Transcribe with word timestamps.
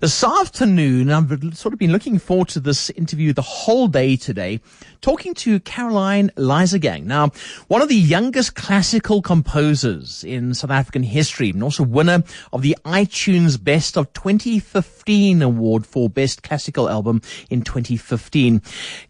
This 0.00 0.24
afternoon, 0.24 1.08
I've 1.08 1.56
sort 1.56 1.72
of 1.72 1.78
been 1.78 1.92
looking 1.92 2.18
forward 2.18 2.48
to 2.48 2.58
this 2.58 2.90
interview 2.90 3.32
the 3.32 3.42
whole 3.42 3.86
day 3.86 4.16
today, 4.16 4.58
talking 5.02 5.34
to 5.34 5.60
Caroline 5.60 6.32
Leisegang. 6.36 7.04
Now, 7.04 7.30
one 7.68 7.80
of 7.80 7.88
the 7.88 7.94
youngest 7.94 8.56
classical 8.56 9.22
composers 9.22 10.24
in 10.24 10.52
South 10.52 10.72
African 10.72 11.04
history, 11.04 11.50
and 11.50 11.62
also 11.62 11.84
winner 11.84 12.24
of 12.52 12.62
the 12.62 12.76
iTunes 12.84 13.62
Best 13.62 13.96
of 13.96 14.12
2015 14.14 15.42
award 15.42 15.86
for 15.86 16.10
Best 16.10 16.42
Classical 16.42 16.90
Album 16.90 17.22
in 17.48 17.62
2015. 17.62 18.60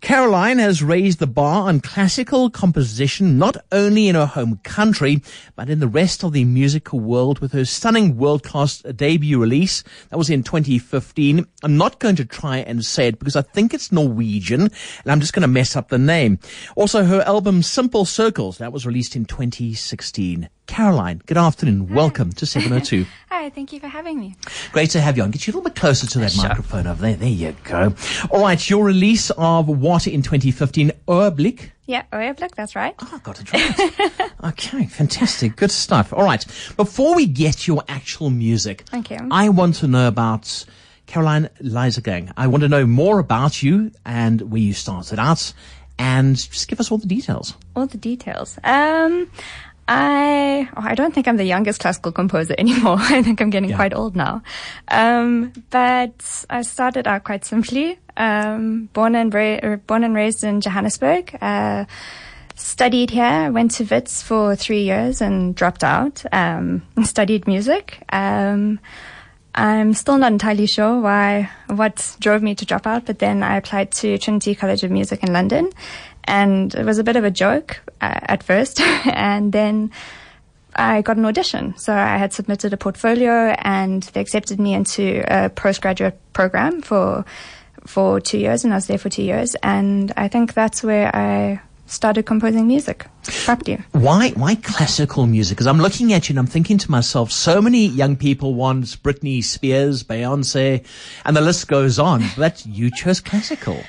Caroline 0.03 0.59
has 0.59 0.83
raised 0.83 1.19
the 1.19 1.27
bar 1.27 1.67
on 1.67 1.81
classical 1.81 2.51
composition, 2.51 3.39
not 3.39 3.57
only 3.73 4.09
in 4.09 4.15
her 4.15 4.27
home 4.27 4.61
country, 4.65 5.23
but 5.55 5.71
in 5.71 5.81
the 5.81 5.89
rest 5.89 6.23
of 6.23 6.35
the 6.35 6.45
musical 6.45 7.01
world 7.01 7.39
with 7.39 7.53
her 7.53 7.65
stunning 7.65 8.19
world-class 8.19 8.83
debut 8.83 9.41
release 9.41 9.83
that 10.11 10.19
was 10.19 10.26
was 10.27 10.31
in 10.31 10.43
2015. 10.43 11.47
I'm 11.63 11.77
not 11.77 12.01
going 12.01 12.17
to 12.17 12.25
try 12.25 12.59
and 12.59 12.85
say 12.85 13.07
it 13.09 13.19
because 13.21 13.37
I 13.37 13.43
think 13.43 13.73
it's 13.73 13.93
Norwegian 13.93 14.63
and 14.63 15.07
I'm 15.07 15.21
just 15.21 15.33
going 15.33 15.43
to 15.43 15.49
mess 15.49 15.77
up 15.77 15.89
the 15.89 15.99
name. 15.99 16.41
Also, 16.75 17.05
her 17.05 17.21
album 17.23 17.63
Simple 17.63 18.05
Circles, 18.05 18.59
that 18.59 18.73
was 18.73 18.85
released 18.85 19.15
in 19.15 19.25
2016. 19.25 20.49
Caroline, 20.67 21.23
good 21.27 21.37
afternoon. 21.37 21.89
Hi. 21.89 21.95
Welcome 21.95 22.33
to 22.33 22.47
702. 22.47 23.07
Hi, 23.31 23.51
thank 23.51 23.73
you 23.73 23.81
for 23.81 23.89
having 23.89 24.19
me. 24.19 24.37
Great 24.73 24.91
to 24.91 25.01
have 25.01 25.17
you 25.17 25.23
on. 25.23 25.31
Get 25.31 25.47
you 25.47 25.53
a 25.53 25.55
little 25.55 25.69
bit 25.71 25.77
closer 25.77 26.07
to 26.07 26.19
that 26.21 26.33
sure. 26.33 26.49
microphone 26.49 26.87
over 26.87 27.01
there. 27.01 27.15
There 27.17 27.29
you 27.29 27.55
go. 27.65 27.95
All 28.31 28.43
right, 28.43 28.69
your 28.71 28.85
release 28.85 29.31
of 29.31 29.69
what 29.69 30.07
in 30.07 30.23
2015? 30.23 30.93
Oomblik? 31.09 31.71
Yeah, 31.87 32.03
Oomblik, 32.13 32.55
that's 32.57 32.75
right. 32.75 32.95
Oh, 32.99 33.11
I 33.15 33.19
got 33.19 33.41
it 33.41 33.53
right. 33.53 34.33
okay, 34.45 34.87
fantastic. 34.87 35.55
Good 35.57 35.71
stuff. 35.71 36.13
All 36.13 36.25
right. 36.25 36.45
Before 36.77 37.15
we 37.15 37.27
get 37.27 37.67
your 37.67 37.85
actual 37.89 38.31
music, 38.31 38.83
Thank 38.91 39.11
you. 39.11 39.19
I 39.31 39.49
want 39.51 39.77
to 39.77 39.87
know 39.87 40.09
about 40.09 40.65
Caroline 41.07 41.49
Leisegang. 41.63 42.33
I 42.37 42.49
want 42.49 42.63
to 42.63 42.69
know 42.69 42.87
more 42.87 43.21
about 43.21 43.63
you 43.63 43.93
and 44.05 44.41
where 44.51 44.61
you 44.61 44.73
started 44.73 45.21
out 45.21 45.53
and 45.99 46.37
just 46.37 46.69
give 46.69 46.81
us 46.81 46.91
all 46.91 46.99
the 46.99 47.07
details. 47.07 47.55
All 47.75 47.87
the 47.87 47.97
details. 47.99 48.59
Um, 48.65 49.31
I 49.89 50.69
oh, 50.77 50.83
I 50.83 50.95
don't 50.95 51.15
think 51.15 51.29
I'm 51.29 51.37
the 51.37 51.45
youngest 51.45 51.81
classical 51.81 52.13
composer 52.13 52.55
anymore. 52.59 52.97
I 52.99 53.23
think 53.23 53.41
I'm 53.41 53.51
getting 53.51 53.71
yeah. 53.71 53.77
quite 53.77 53.95
old 53.95 54.17
now. 54.17 54.43
Um, 54.89 55.53
but 55.71 56.45
I 56.51 56.63
started 56.63 57.07
out 57.07 57.25
quite 57.25 57.45
simply. 57.45 57.99
Um, 58.17 58.89
born 58.93 59.15
and 59.15 59.33
ra- 59.33 59.77
born 59.87 60.05
and 60.05 60.15
raised 60.15 60.43
in 60.43 60.61
Johannesburg. 60.61 61.37
Uh, 61.41 61.85
studied 62.55 63.11
here. 63.11 63.53
Went 63.53 63.73
to 63.73 63.85
Wits 63.85 64.23
for 64.23 64.57
three 64.57 64.83
years 64.83 65.21
and 65.21 65.55
dropped 65.55 65.85
out. 65.85 66.25
Um, 66.33 66.83
studied 67.05 67.47
music. 67.47 68.03
Um, 68.13 68.81
I'm 69.55 69.95
still 69.95 70.19
not 70.19 70.33
entirely 70.33 70.67
sure 70.67 71.01
why, 71.01 71.51
what 71.69 72.17
drove 72.21 72.43
me 72.43 72.55
to 72.57 72.67
drop 72.67 72.87
out, 72.87 73.07
but 73.07 73.21
then 73.21 73.43
I 73.43 73.57
applied 73.57 73.91
to 73.93 74.19
Trinity 74.19 74.55
College 74.55 74.85
of 74.85 74.91
Music 74.91 75.23
in 75.23 75.33
London 75.33 75.73
and 76.27 76.75
it 76.75 76.85
was 76.85 76.99
a 76.99 77.05
bit 77.05 77.17
of 77.17 77.25
a 77.25 77.31
joke 77.31 77.81
uh, 78.01 78.21
at 78.23 78.43
first. 78.43 78.81
and 79.07 79.53
then 79.53 79.91
I 80.75 81.03
got 81.03 81.17
an 81.17 81.25
audition. 81.25 81.77
So 81.77 81.93
I 81.93 82.17
had 82.17 82.33
submitted 82.33 82.73
a 82.73 82.77
portfolio 82.77 83.55
and 83.59 84.03
they 84.03 84.21
accepted 84.21 84.61
me 84.61 84.75
into 84.75 85.25
a 85.27 85.49
postgraduate 85.49 86.19
program 86.33 86.83
for, 86.83 87.25
for 87.87 88.21
two 88.21 88.39
years 88.39 88.65
and 88.65 88.73
I 88.73 88.77
was 88.77 88.87
there 88.87 88.99
for 88.99 89.09
two 89.09 89.23
years. 89.23 89.55
And 89.63 90.13
I 90.17 90.29
think 90.29 90.55
that's 90.55 90.83
where 90.83 91.15
I 91.15 91.61
started 91.87 92.25
composing 92.27 92.67
music. 92.67 93.07
Why, 93.93 94.31
why 94.31 94.57
classical 94.57 95.27
music? 95.27 95.57
Because 95.57 95.69
I'm 95.69 95.79
looking 95.79 96.13
at 96.13 96.29
you 96.29 96.33
and 96.33 96.41
I'm 96.41 96.47
thinking 96.47 96.79
to 96.79 96.91
myself, 96.91 97.31
so 97.31 97.63
many 97.63 97.87
young 97.87 98.17
people 98.17 98.55
want 98.55 98.85
Britney 99.03 99.43
Spears, 99.43 100.03
Beyonce, 100.03 100.85
and 101.25 101.37
the 101.37 101.41
list 101.41 101.69
goes 101.69 101.99
on, 101.99 102.25
but 102.37 102.65
you 102.67 102.91
chose 102.91 103.21
classical 103.21 103.81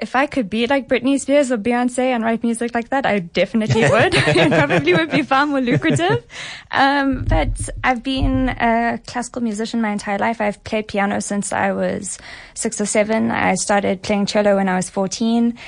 if 0.00 0.14
I 0.14 0.26
could 0.26 0.48
be 0.48 0.66
like 0.66 0.88
Britney 0.88 1.18
Spears 1.18 1.50
or 1.50 1.58
Beyonce 1.58 1.98
and 1.98 2.22
write 2.22 2.42
music 2.42 2.74
like 2.74 2.90
that, 2.90 3.04
I 3.04 3.18
definitely 3.18 3.82
would. 3.90 4.14
it 4.14 4.50
probably 4.50 4.94
would 4.94 5.10
be 5.10 5.22
far 5.22 5.46
more 5.46 5.60
lucrative. 5.60 6.24
Um, 6.70 7.24
but 7.24 7.68
I've 7.82 8.02
been 8.02 8.50
a 8.50 9.00
classical 9.06 9.42
musician 9.42 9.80
my 9.80 9.90
entire 9.90 10.18
life. 10.18 10.40
I've 10.40 10.62
played 10.64 10.88
piano 10.88 11.20
since 11.20 11.52
I 11.52 11.72
was 11.72 12.18
six 12.54 12.80
or 12.80 12.86
seven. 12.86 13.30
I 13.30 13.54
started 13.54 14.02
playing 14.02 14.26
cello 14.26 14.56
when 14.56 14.68
I 14.68 14.76
was 14.76 14.88
14. 14.88 15.58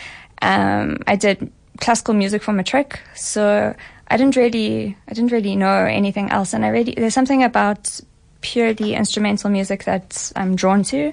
Um, 0.42 0.98
I 1.06 1.16
did 1.16 1.50
classical 1.78 2.14
music 2.14 2.42
for 2.42 2.52
matric. 2.52 3.00
So 3.14 3.74
I 4.08 4.16
didn't 4.16 4.36
really, 4.36 4.96
I 5.08 5.12
didn't 5.14 5.32
really 5.32 5.56
know 5.56 5.84
anything 5.84 6.30
else. 6.30 6.52
And 6.52 6.64
I 6.64 6.68
really, 6.68 6.94
there's 6.96 7.14
something 7.14 7.42
about 7.42 8.00
purely 8.42 8.94
instrumental 8.94 9.50
music 9.50 9.84
that 9.84 10.32
I'm 10.36 10.56
drawn 10.56 10.82
to 10.84 11.12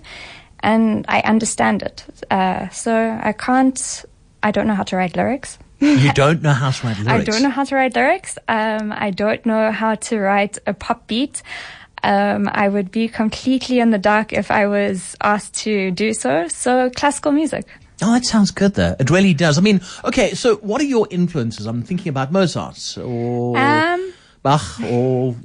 and 0.61 1.05
I 1.07 1.21
understand 1.21 1.83
it. 1.83 2.05
Uh, 2.29 2.69
so 2.69 3.19
I 3.21 3.33
can't, 3.33 4.05
I 4.43 4.51
don't 4.51 4.67
know 4.67 4.75
how 4.75 4.83
to 4.83 4.97
write 4.97 5.15
lyrics. 5.15 5.59
you 5.79 6.11
don't 6.13 6.41
know 6.41 6.53
how 6.53 6.71
to 6.71 6.87
write 6.87 6.97
lyrics? 6.99 7.11
I 7.11 7.23
don't 7.23 7.43
know 7.43 7.49
how 7.49 7.63
to 7.63 7.75
write 7.75 7.95
lyrics. 7.95 8.37
Um, 8.47 8.93
I 8.95 9.11
don't 9.11 9.45
know 9.45 9.71
how 9.71 9.95
to 9.95 10.19
write 10.19 10.57
a 10.65 10.73
pop 10.73 11.07
beat. 11.07 11.43
Um, 12.03 12.49
I 12.51 12.69
would 12.69 12.91
be 12.91 13.07
completely 13.07 13.79
in 13.79 13.91
the 13.91 13.97
dark 13.97 14.31
if 14.31 14.51
I 14.51 14.67
was 14.67 15.15
asked 15.21 15.55
to 15.63 15.91
do 15.91 16.13
so. 16.13 16.47
So 16.47 16.89
classical 16.91 17.31
music. 17.31 17.67
Oh, 18.01 18.13
that 18.13 18.25
sounds 18.25 18.51
good 18.51 18.75
though. 18.75 18.95
It 18.99 19.09
really 19.09 19.33
does. 19.33 19.57
I 19.57 19.61
mean, 19.61 19.81
okay, 20.05 20.33
so 20.35 20.57
what 20.57 20.81
are 20.81 20.85
your 20.85 21.07
influences? 21.09 21.65
I'm 21.65 21.81
thinking 21.81 22.09
about 22.09 22.31
Mozart 22.31 22.97
or... 22.99 23.57
Um, 23.57 24.13
Bach 24.47 24.79
or 24.89 25.35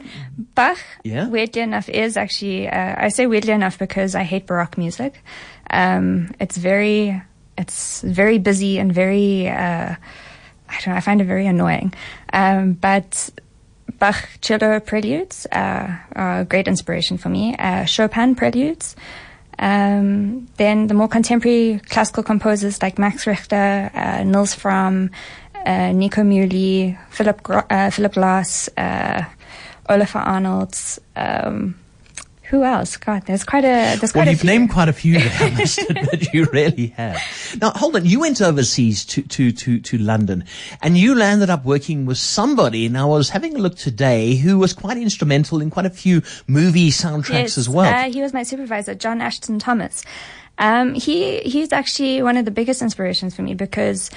Bach. 0.55 0.79
Yeah. 1.03 1.29
Weirdly 1.29 1.63
enough, 1.63 1.89
is 1.89 2.17
actually 2.17 2.69
uh, 2.69 2.95
I 3.07 3.09
say 3.09 3.27
weirdly 3.27 3.53
enough 3.53 3.77
because 3.77 4.15
I 4.15 4.23
hate 4.23 4.47
Baroque 4.47 4.79
music. 4.79 5.13
Um, 5.71 6.31
it's 6.39 6.57
very 6.57 7.21
it's 7.59 8.03
very 8.03 8.39
busy 8.39 8.79
and 8.79 8.95
very 8.95 9.49
uh, 9.49 9.97
I 10.69 10.75
don't 10.81 10.89
know. 10.89 10.95
I 10.95 11.01
find 11.01 11.21
it 11.21 11.25
very 11.25 11.47
annoying. 11.47 11.93
Um, 12.33 12.75
but 12.75 13.31
Bach 13.99 14.29
cello 14.41 14.79
preludes 14.79 15.47
uh, 15.51 15.97
are 16.15 16.41
a 16.41 16.45
great 16.45 16.69
inspiration 16.69 17.19
for 17.19 17.29
me. 17.29 17.57
Uh, 17.59 17.85
Chopin 17.85 18.37
preludes. 18.37 18.95
Um, 19.59 20.49
then 20.57 20.87
the 20.87 20.95
more 20.95 21.09
contemporary 21.09 21.81
classical 21.89 22.23
composers 22.23 22.83
like 22.83 22.99
Max 22.99 23.27
Richter, 23.27 23.91
uh, 23.95 24.25
Nils 24.25 24.57
Frahm, 24.57 25.07
uh, 25.07 25.09
Nico 25.93 26.23
Muhly, 26.23 26.99
Philip 27.11 27.41
uh, 27.49 27.91
Philip 27.91 28.15
Glass, 28.15 28.69
uh, 28.77 29.25
Olafur 29.89 30.27
Arnalds. 30.27 31.01
Um, 31.17 31.77
who 32.53 32.65
else? 32.65 32.99
God, 32.99 33.25
there's 33.25 33.45
quite 33.45 33.65
a 33.65 33.97
there's 33.99 34.13
quite 34.13 34.23
well, 34.23 34.29
a 34.29 34.31
you've 34.33 34.41
few. 34.41 34.51
named 34.51 34.71
quite 34.71 34.91
a 34.91 34.93
few 34.93 35.19
there, 35.19 35.51
but 36.11 36.35
you 36.35 36.45
really 36.53 36.89
have. 36.89 37.19
Now, 37.59 37.71
hold 37.71 37.97
on. 37.97 38.05
You 38.05 38.21
went 38.21 38.43
overseas 38.43 39.07
to, 39.07 39.23
to, 39.23 39.53
to, 39.53 39.81
to 39.81 39.97
London 39.97 40.45
and 40.83 40.99
you 40.99 41.15
landed 41.15 41.49
up 41.49 41.65
working 41.65 42.05
with 42.05 42.19
somebody. 42.19 42.85
And 42.85 42.99
I 42.99 43.07
was 43.07 43.31
having 43.31 43.57
a 43.57 43.59
look 43.59 43.77
today 43.77 44.37
who 44.37 44.59
was 44.59 44.75
quite 44.75 44.99
instrumental 44.99 45.63
in 45.63 45.71
quite 45.71 45.87
a 45.87 45.91
few 45.91 46.21
movie 46.47 46.91
soundtracks 46.91 47.31
yes, 47.31 47.59
as 47.59 47.71
well. 47.71 47.91
Uh, 47.91 48.11
he 48.13 48.21
was 48.21 48.35
my 48.35 48.43
supervisor, 48.43 48.95
John 48.95 49.23
Ashton 49.23 49.59
Thomas. 49.59 50.05
Um, 50.59 50.93
he 50.93 51.41
he's 51.41 51.73
actually 51.73 52.23
one 52.23 52.37
of 52.37 52.45
the 52.45 52.51
biggest 52.51 52.83
inspirations 52.83 53.35
for 53.35 53.41
me 53.41 53.55
because 53.55 54.11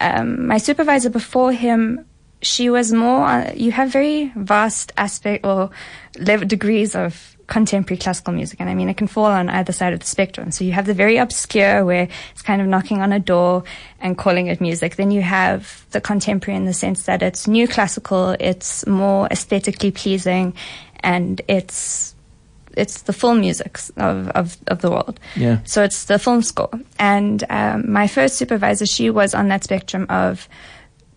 um, 0.00 0.46
my 0.46 0.58
supervisor 0.58 1.10
before 1.10 1.52
him, 1.52 2.06
she 2.42 2.70
was 2.70 2.92
more, 2.92 3.26
uh, 3.26 3.52
you 3.54 3.72
have 3.72 3.90
very 3.90 4.32
vast 4.36 4.92
aspect 4.96 5.44
or 5.44 5.70
level 6.18 6.46
degrees 6.46 6.94
of 6.94 7.36
contemporary 7.46 7.98
classical 7.98 8.32
music. 8.32 8.60
And 8.60 8.70
I 8.70 8.74
mean, 8.74 8.88
it 8.88 8.96
can 8.96 9.08
fall 9.08 9.26
on 9.26 9.50
either 9.50 9.72
side 9.72 9.92
of 9.92 10.00
the 10.00 10.06
spectrum. 10.06 10.50
So 10.52 10.64
you 10.64 10.72
have 10.72 10.86
the 10.86 10.94
very 10.94 11.16
obscure 11.18 11.84
where 11.84 12.08
it's 12.32 12.42
kind 12.42 12.62
of 12.62 12.68
knocking 12.68 13.02
on 13.02 13.12
a 13.12 13.18
door 13.18 13.64
and 14.00 14.16
calling 14.16 14.46
it 14.46 14.60
music. 14.60 14.96
Then 14.96 15.10
you 15.10 15.20
have 15.20 15.84
the 15.90 16.00
contemporary 16.00 16.56
in 16.56 16.64
the 16.64 16.72
sense 16.72 17.04
that 17.04 17.22
it's 17.22 17.46
new 17.46 17.66
classical, 17.68 18.36
it's 18.40 18.86
more 18.86 19.26
aesthetically 19.30 19.90
pleasing, 19.90 20.54
and 21.00 21.40
it's 21.48 22.14
it's 22.76 23.02
the 23.02 23.12
film 23.12 23.40
music 23.40 23.78
of, 23.96 24.28
of, 24.30 24.56
of 24.68 24.80
the 24.80 24.90
world. 24.90 25.18
Yeah. 25.36 25.60
So 25.64 25.82
it's 25.82 26.04
the 26.04 26.18
film 26.18 26.42
score. 26.42 26.70
And 26.98 27.44
um, 27.50 27.90
my 27.90 28.06
first 28.06 28.36
supervisor, 28.36 28.86
she 28.86 29.10
was 29.10 29.34
on 29.34 29.48
that 29.48 29.64
spectrum 29.64 30.06
of 30.08 30.48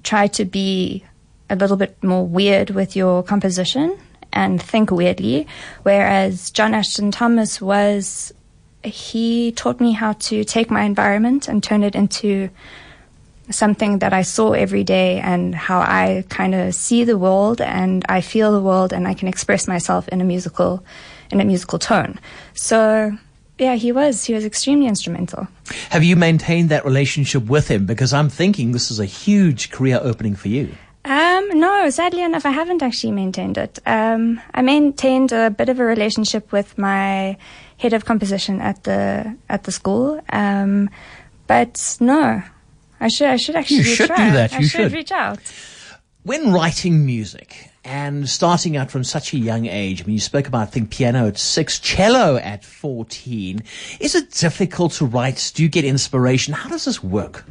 try 0.03 0.27
to 0.27 0.45
be 0.45 1.03
a 1.49 1.55
little 1.55 1.77
bit 1.77 2.01
more 2.03 2.25
weird 2.25 2.71
with 2.71 2.95
your 2.95 3.23
composition 3.23 3.97
and 4.31 4.61
think 4.61 4.91
weirdly. 4.91 5.47
Whereas 5.83 6.49
John 6.49 6.73
Ashton 6.73 7.11
Thomas 7.11 7.61
was, 7.61 8.33
he 8.83 9.51
taught 9.51 9.79
me 9.79 9.91
how 9.91 10.13
to 10.13 10.43
take 10.43 10.71
my 10.71 10.83
environment 10.83 11.47
and 11.47 11.63
turn 11.63 11.83
it 11.83 11.95
into 11.95 12.49
something 13.49 13.99
that 13.99 14.13
I 14.13 14.21
saw 14.21 14.53
every 14.53 14.83
day 14.83 15.19
and 15.19 15.53
how 15.53 15.79
I 15.79 16.23
kind 16.29 16.55
of 16.55 16.73
see 16.73 17.03
the 17.03 17.17
world 17.17 17.61
and 17.61 18.05
I 18.07 18.21
feel 18.21 18.51
the 18.51 18.61
world 18.61 18.93
and 18.93 19.07
I 19.07 19.13
can 19.13 19.27
express 19.27 19.67
myself 19.67 20.07
in 20.07 20.21
a 20.21 20.23
musical 20.23 20.83
in 21.33 21.41
a 21.41 21.45
musical 21.45 21.79
tone. 21.79 22.19
So 22.53 23.11
yeah, 23.59 23.75
he 23.75 23.91
was. 23.91 24.23
He 24.25 24.33
was 24.33 24.45
extremely 24.45 24.87
instrumental. 24.87 25.47
Have 25.89 26.03
you 26.03 26.15
maintained 26.15 26.69
that 26.69 26.85
relationship 26.85 27.43
with 27.45 27.67
him? 27.69 27.85
Because 27.85 28.11
I'm 28.13 28.29
thinking 28.29 28.71
this 28.71 28.89
is 28.91 28.99
a 28.99 29.05
huge 29.05 29.69
career 29.71 29.99
opening 30.01 30.35
for 30.35 30.47
you. 30.49 30.69
Um, 31.05 31.59
no, 31.59 31.89
sadly 31.89 32.23
enough, 32.23 32.45
I 32.45 32.51
haven't 32.51 32.81
actually 32.81 33.11
maintained 33.11 33.57
it. 33.57 33.77
Um, 33.85 34.39
I 34.53 34.61
maintained 34.61 35.31
a 35.33 35.49
bit 35.49 35.67
of 35.69 35.79
a 35.79 35.83
relationship 35.83 36.51
with 36.53 36.77
my 36.77 37.37
head 37.77 37.93
of 37.93 38.05
composition 38.05 38.61
at 38.61 38.83
the 38.85 39.35
at 39.49 39.63
the 39.65 39.71
school. 39.71 40.21
Um, 40.31 40.89
but 41.47 41.97
no, 41.99 42.41
I 43.01 43.07
should 43.09 43.27
I 43.27 43.35
should 43.35 43.55
actually 43.55 43.77
You 43.83 43.83
should 43.95 44.07
try. 44.07 44.27
do 44.29 44.31
that. 44.33 44.53
I 44.53 44.59
You 44.59 44.67
should, 44.67 44.81
should. 44.83 44.93
reach 44.93 45.11
out. 45.11 45.39
When 46.23 46.53
writing 46.53 47.05
music 47.05 47.69
and 47.85 48.29
starting 48.29 48.77
out 48.77 48.89
from 48.89 49.03
such 49.03 49.33
a 49.33 49.37
young 49.37 49.65
age, 49.65 50.01
I 50.01 50.05
mean, 50.05 50.13
you 50.13 50.19
spoke 50.19 50.47
about, 50.47 50.61
I 50.61 50.65
think, 50.65 50.89
piano 50.89 51.27
at 51.27 51.37
six, 51.37 51.79
cello 51.79 52.37
at 52.37 52.63
14. 52.63 53.61
Is 53.99 54.15
it 54.15 54.31
difficult 54.31 54.93
to 54.93 55.05
write? 55.05 55.51
Do 55.53 55.63
you 55.63 55.69
get 55.69 55.83
inspiration? 55.83 56.53
How 56.53 56.69
does 56.69 56.85
this 56.85 57.03
work? 57.03 57.45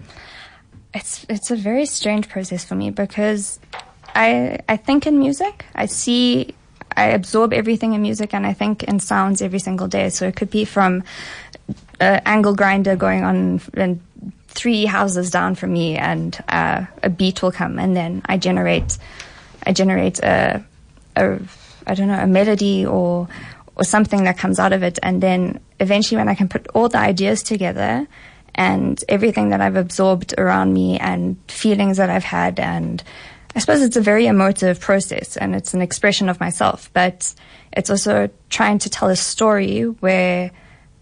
It's 0.95 1.25
it's 1.29 1.51
a 1.51 1.57
very 1.57 1.87
strange 1.87 2.29
process 2.29 2.65
for 2.65 2.75
me 2.75 2.91
because 2.91 3.59
I 4.15 4.59
I 4.69 4.77
think 4.77 5.07
in 5.07 5.19
music. 5.19 5.65
I 5.75 5.87
see 5.87 6.55
I 6.97 7.07
absorb 7.07 7.53
everything 7.53 7.95
in 7.95 8.03
music 8.03 8.35
and 8.35 8.47
I 8.47 8.53
think 8.53 8.83
in 8.83 9.01
sounds 9.01 9.41
every 9.41 9.59
single 9.59 9.89
day. 9.89 10.11
So 10.11 10.27
it 10.27 10.37
could 10.37 10.51
be 10.51 10.65
from 10.65 11.03
an 12.01 12.21
angle 12.27 12.55
grinder 12.55 12.97
going 12.97 13.25
on 13.25 13.61
and 13.75 14.01
three 14.49 14.85
houses 14.85 15.31
down 15.31 15.55
from 15.55 15.73
me 15.73 15.97
and 15.97 16.43
uh, 16.49 16.85
a 17.03 17.09
beat 17.09 17.43
will 17.43 17.53
come 17.53 17.79
and 17.79 17.97
then 17.97 18.23
I 18.27 18.37
generate 18.37 18.99
I 19.67 19.73
generate 19.73 20.19
a, 20.21 20.65
a 21.17 21.39
I 21.87 21.95
don't 21.95 22.09
know 22.09 22.19
a 22.19 22.27
melody 22.27 22.87
or 22.87 23.29
or 23.77 23.85
something 23.85 24.25
that 24.25 24.39
comes 24.39 24.59
out 24.59 24.73
of 24.73 24.83
it 24.83 24.99
and 25.03 25.23
then 25.23 25.61
eventually 25.81 26.19
when 26.19 26.29
I 26.29 26.35
can 26.35 26.49
put 26.49 26.69
all 26.69 26.89
the 26.89 26.99
ideas 26.99 27.43
together 27.43 28.07
and 28.55 29.03
everything 29.09 29.49
that 29.49 29.61
I've 29.61 29.77
absorbed 29.77 30.35
around 30.37 30.75
me 30.75 30.99
and 30.99 31.37
feelings 31.49 31.97
that 31.97 32.11
I've 32.11 32.25
had 32.25 32.61
and 32.61 33.03
I 33.55 33.59
suppose 33.59 33.83
it's 33.83 33.97
a 33.97 34.01
very 34.01 34.27
emotive 34.27 34.81
process 34.81 35.37
and 35.37 35.55
it's 35.55 35.75
an 35.75 35.83
expression 35.83 36.29
of 36.29 36.39
myself 36.41 36.91
but 36.93 37.35
it's 37.73 37.91
also 37.91 38.29
trying 38.51 38.79
to 38.81 38.91
tell 38.91 39.09
a 39.09 39.17
story 39.17 39.85
where 39.85 40.51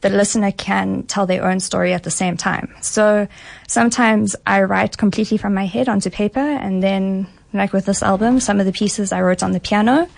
the 0.00 0.10
listener 0.10 0.52
can 0.52 1.02
tell 1.04 1.26
their 1.26 1.44
own 1.44 1.60
story 1.60 1.92
at 1.92 2.04
the 2.04 2.10
same 2.10 2.36
time. 2.36 2.74
So 2.80 3.28
sometimes 3.68 4.34
I 4.46 4.62
write 4.62 4.96
completely 4.96 5.36
from 5.36 5.54
my 5.54 5.66
head 5.66 5.88
onto 5.88 6.10
paper 6.10 6.40
and 6.40 6.82
then 6.82 7.26
like 7.52 7.72
with 7.72 7.86
this 7.86 8.02
album, 8.02 8.40
some 8.40 8.60
of 8.60 8.66
the 8.66 8.72
pieces 8.72 9.12
I 9.12 9.20
wrote 9.22 9.42
on 9.42 9.52
the 9.52 9.60
piano 9.60 10.08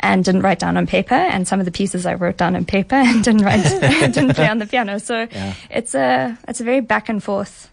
and 0.00 0.24
didn't 0.24 0.42
write 0.42 0.58
down 0.58 0.76
on 0.76 0.86
paper 0.86 1.14
and 1.14 1.46
some 1.46 1.60
of 1.60 1.64
the 1.64 1.70
pieces 1.70 2.06
I 2.06 2.14
wrote 2.14 2.36
down 2.36 2.56
on 2.56 2.64
paper 2.64 2.96
and 3.08 3.22
didn't 3.22 3.42
write 3.42 3.62
didn't 4.12 4.34
play 4.34 4.48
on 4.48 4.58
the 4.58 4.66
piano. 4.66 4.98
So 4.98 5.28
Yeah. 5.30 5.54
it's 5.70 5.94
a 5.94 6.36
it's 6.48 6.60
a 6.60 6.64
very 6.64 6.80
back 6.80 7.08
and 7.08 7.22
forth 7.22 7.70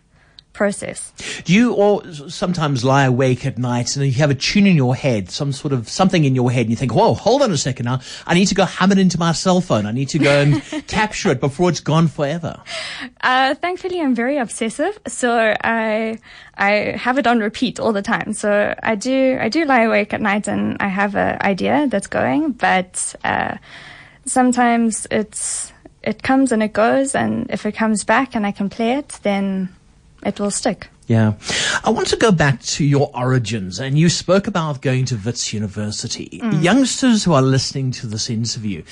process. 0.54 1.14
Do 1.46 1.54
you 1.54 1.74
or 1.74 2.04
sometimes 2.14 2.84
lie 2.84 3.06
awake 3.06 3.46
at 3.46 3.58
night 3.58 3.96
and 3.96 4.06
you 4.06 4.12
have 4.14 4.30
a 4.30 4.36
tune 4.36 4.68
in 4.68 4.76
your 4.76 4.96
head, 4.96 5.30
some 5.30 5.52
sort 5.52 5.74
of 5.74 5.88
something 5.88 6.26
in 6.26 6.36
your 6.36 6.52
head, 6.52 6.62
and 6.62 6.70
you 6.70 6.76
think, 6.76 6.94
whoa, 6.94 7.14
hold 7.14 7.42
on 7.42 7.52
a 7.52 7.58
second 7.58 7.86
now. 7.86 8.00
I 8.26 8.34
need 8.34 8.48
to 8.48 8.56
go 8.56 8.66
hum 8.66 8.92
it 8.92 8.98
into 8.98 9.18
my 9.18 9.32
cell 9.32 9.62
phone. 9.62 9.86
I 9.86 9.92
need 9.92 10.10
to 10.10 10.20
go 10.20 10.42
and 10.42 10.62
capture 10.88 11.30
it 11.30 11.40
before 11.40 11.70
it's 11.70 11.80
gone 11.80 12.08
forever. 12.08 12.62
Uh, 13.22 13.56
thankfully, 13.56 14.02
I'm 14.02 14.16
very 14.16 14.38
obsessive, 14.38 15.00
so 15.08 15.56
I 15.64 16.20
I 16.56 16.70
have 16.98 17.18
it 17.18 17.28
on 17.28 17.40
repeat 17.40 17.80
all 17.80 17.94
the 17.94 18.02
time. 18.02 18.34
So 18.34 18.76
I 18.84 18.96
do 18.96 19.38
I 19.40 19.50
do 19.50 19.66
lie 19.66 19.84
awake 19.84 20.14
at 20.14 20.22
night 20.22 20.48
and 20.48 20.78
I 20.80 20.88
have 20.88 21.16
an 21.16 21.38
idea 21.42 21.88
that's 21.90 22.08
going, 22.08 22.52
but 22.54 23.16
uh, 23.24 23.58
sometimes 24.26 25.08
it's 25.12 25.72
it 26.04 26.24
comes 26.24 26.52
and 26.52 26.64
it 26.64 26.74
goes, 26.74 27.16
and 27.16 27.50
if 27.50 27.66
it 27.66 27.74
comes 27.74 28.04
back 28.04 28.36
and 28.36 28.46
I 28.46 28.52
can 28.52 28.70
play 28.70 28.94
it, 28.94 29.20
then 29.24 29.70
it 30.24 30.40
will 30.40 30.52
stick. 30.52 30.90
Yeah. 31.10 31.34
I 31.84 31.90
want 31.90 32.08
to 32.10 32.18
go 32.18 32.32
back 32.32 32.62
to 32.62 32.86
your 32.86 33.10
origins 33.16 33.80
and 33.80 33.98
you 33.98 34.10
spoke 34.10 34.46
about 34.46 34.84
going 34.84 35.06
to 35.06 35.16
Wits 35.16 35.52
University. 35.52 36.40
Mm. 36.44 36.64
Youngsters 36.64 37.24
who 37.24 37.34
are 37.34 37.42
listening 37.42 37.90
to 37.94 38.06
this 38.06 38.30
interview 38.30 38.84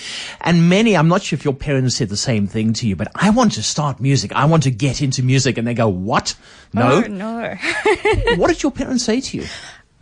and 0.41 0.68
many, 0.68 0.97
I'm 0.97 1.09
not 1.09 1.21
sure 1.21 1.38
if 1.38 1.45
your 1.45 1.53
parents 1.53 1.97
said 1.97 2.09
the 2.09 2.18
same 2.18 2.47
thing 2.47 2.74
to 2.74 2.88
you, 2.88 2.95
but 2.95 3.09
I 3.13 3.29
want 3.29 3.51
to 3.53 3.63
start 3.63 4.00
music. 4.00 4.31
I 4.33 4.45
want 4.45 4.63
to 4.63 4.71
get 4.71 5.00
into 5.03 5.21
music. 5.21 5.59
And 5.59 5.68
they 5.68 5.75
go, 5.75 5.88
what? 5.89 6.33
No. 6.74 7.03
Oh, 7.06 7.07
no. 7.07 7.56
what 8.38 8.47
did 8.47 8.63
your 8.63 8.71
parents 8.71 9.03
say 9.03 9.21
to 9.21 9.38
you? 9.38 9.45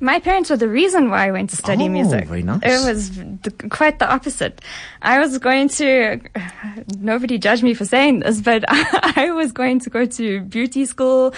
My 0.02 0.20
parents 0.20 0.50
were 0.50 0.58
the 0.58 0.68
reason 0.68 1.10
why 1.10 1.28
I 1.28 1.32
went 1.32 1.52
to 1.52 1.56
study 1.56 1.86
Oh, 1.86 1.90
music. 1.90 2.26
very 2.26 2.44
nice. 2.44 2.60
It 2.64 2.86
was 2.86 3.12
the, 3.16 3.52
quite 3.70 4.00
the 4.00 4.12
opposite. 4.12 4.60
I 5.02 5.20
was 5.20 5.38
going 5.38 5.70
to, 5.70 6.20
nobody 7.00 7.38
judge 7.38 7.64
me 7.64 7.74
for 7.74 7.86
saying 7.86 8.20
this, 8.20 8.42
but 8.42 8.66
I 8.68 9.32
was 9.32 9.54
going 9.54 9.80
to 9.80 9.90
go 9.90 10.06
to 10.06 10.42
beauty 10.42 10.84
school 10.86 11.34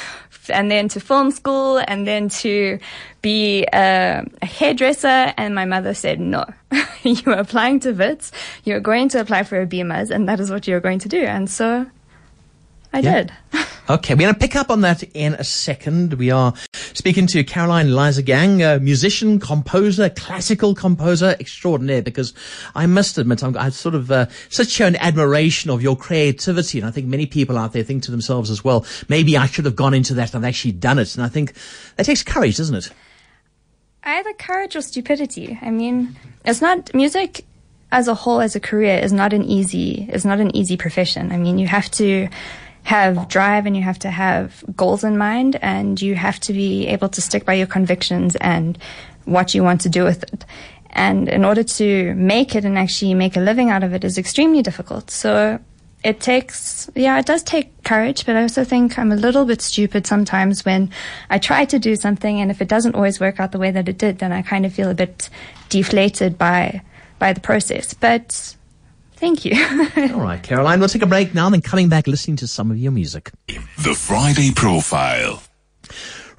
and 0.49 0.71
then 0.71 0.87
to 0.89 0.99
film 0.99 1.29
school 1.29 1.77
and 1.87 2.07
then 2.07 2.29
to 2.29 2.79
be 3.21 3.67
a, 3.73 4.23
a 4.41 4.45
hairdresser. 4.45 5.33
And 5.37 5.53
my 5.53 5.65
mother 5.65 5.93
said, 5.93 6.19
no, 6.19 6.43
you 7.03 7.21
are 7.31 7.37
applying 7.37 7.79
to 7.81 7.91
WITS. 7.93 8.31
You're 8.63 8.79
going 8.79 9.09
to 9.09 9.19
apply 9.21 9.43
for 9.43 9.61
a 9.61 9.67
BMS 9.67 10.09
and 10.09 10.27
that 10.27 10.39
is 10.39 10.49
what 10.49 10.67
you're 10.67 10.79
going 10.81 10.99
to 10.99 11.09
do. 11.09 11.23
And 11.23 11.47
so 11.47 11.85
I 12.93 12.99
Yeah. 12.99 13.13
did. 13.23 13.31
Okay, 13.89 14.15
we're 14.15 14.23
going 14.23 14.33
to 14.33 14.39
pick 14.39 14.57
up 14.57 14.69
on 14.69 14.81
that 14.81 15.01
in 15.13 15.33
a 15.35 15.45
second. 15.45 16.15
We 16.15 16.29
are 16.29 16.53
speaking 16.73 17.25
to 17.27 17.41
Caroline 17.45 17.87
Leisegang, 17.87 18.59
a 18.59 18.81
musician, 18.81 19.39
composer, 19.39 20.09
classical 20.09 20.75
composer 20.75 21.37
extraordinaire, 21.39 22.01
because 22.01 22.33
I 22.75 22.85
must 22.85 23.17
admit, 23.17 23.45
I'm, 23.45 23.55
I 23.55 23.69
sort 23.69 23.95
of 23.95 24.11
uh, 24.11 24.25
such 24.49 24.81
an 24.81 24.97
admiration 24.97 25.71
of 25.71 25.81
your 25.81 25.95
creativity. 25.95 26.79
And 26.79 26.85
I 26.85 26.91
think 26.91 27.07
many 27.07 27.25
people 27.27 27.57
out 27.57 27.71
there 27.71 27.81
think 27.81 28.03
to 28.03 28.11
themselves 28.11 28.49
as 28.51 28.61
well, 28.61 28.85
maybe 29.07 29.37
I 29.37 29.45
should 29.45 29.63
have 29.63 29.77
gone 29.77 29.93
into 29.93 30.13
that 30.15 30.33
and 30.33 30.43
I've 30.45 30.49
actually 30.49 30.73
done 30.73 30.99
it. 30.99 31.15
And 31.15 31.23
I 31.23 31.29
think 31.29 31.53
that 31.95 32.05
takes 32.05 32.23
courage, 32.23 32.57
doesn't 32.57 32.75
it? 32.75 32.89
either 34.03 34.33
courage 34.33 34.75
or 34.75 34.81
stupidity. 34.81 35.57
I 35.61 35.71
mean, 35.71 36.15
it's 36.45 36.61
not 36.61 36.93
music 36.93 37.45
as 37.91 38.09
a 38.09 38.13
whole 38.15 38.41
as 38.41 38.53
a 38.55 38.59
career 38.59 38.97
is 38.99 39.13
not 39.13 39.31
an 39.31 39.43
easy 39.45 40.09
is 40.11 40.25
not 40.25 40.39
an 40.41 40.53
easy 40.55 40.75
profession. 40.75 41.31
I 41.31 41.37
mean, 41.37 41.57
you 41.57 41.67
have 41.67 41.89
to 41.91 42.27
have 42.87 43.27
drive 43.27 43.65
and 43.65 43.75
you 43.75 43.83
have 43.83 43.99
to 43.99 44.09
have 44.09 44.63
goals 44.77 45.03
in 45.03 45.17
mind 45.17 45.57
and 45.61 46.01
you 46.01 46.15
have 46.15 46.39
to 46.39 46.53
be 46.53 46.87
able 46.87 47.09
to 47.09 47.21
stick 47.21 47.43
by 47.43 47.53
your 47.53 47.67
convictions 47.67 48.37
and 48.37 48.77
what 49.25 49.53
you 49.53 49.61
want 49.61 49.81
to 49.81 49.89
do 49.89 50.05
with 50.05 50.23
it. 50.23 50.45
And 50.91 51.27
in 51.27 51.43
order 51.43 51.63
to 51.63 52.15
make 52.15 52.55
it 52.55 52.63
and 52.63 52.77
actually 52.77 53.13
make 53.13 53.35
a 53.35 53.41
living 53.41 53.69
out 53.69 53.83
of 53.83 53.93
it 53.93 54.05
is 54.05 54.17
extremely 54.17 54.61
difficult. 54.61 55.11
So 55.11 55.59
it 56.01 56.21
takes, 56.21 56.89
yeah, 56.95 57.19
it 57.19 57.25
does 57.25 57.43
take 57.43 57.83
courage, 57.83 58.25
but 58.25 58.37
I 58.37 58.43
also 58.43 58.63
think 58.63 58.97
I'm 58.97 59.11
a 59.11 59.17
little 59.17 59.43
bit 59.43 59.61
stupid 59.61 60.07
sometimes 60.07 60.63
when 60.63 60.89
I 61.29 61.39
try 61.39 61.65
to 61.65 61.77
do 61.77 61.97
something 61.97 62.39
and 62.39 62.49
if 62.49 62.61
it 62.61 62.69
doesn't 62.69 62.95
always 62.95 63.19
work 63.19 63.41
out 63.41 63.51
the 63.51 63.59
way 63.59 63.69
that 63.69 63.89
it 63.89 63.97
did, 63.97 64.19
then 64.19 64.31
I 64.31 64.43
kind 64.43 64.65
of 64.65 64.73
feel 64.73 64.89
a 64.89 64.95
bit 64.95 65.29
deflated 65.67 66.37
by, 66.37 66.81
by 67.19 67.33
the 67.33 67.41
process. 67.41 67.93
But 67.93 68.55
thank 69.17 69.45
you. 69.45 69.53
All 70.13 70.21
right, 70.21 70.41
Caroline, 70.41 70.79
we'll 70.79 70.89
take 70.89 71.01
a 71.01 71.07
break 71.07 71.33
now, 71.33 71.49
then 71.49 71.61
coming 71.61 71.89
back 71.89 72.07
listening 72.07 72.37
to 72.37 72.47
some 72.47 72.71
of 72.71 72.77
your 72.77 72.91
music. 72.91 73.31
The 73.47 73.93
Friday 73.93 74.51
Profile. 74.53 75.41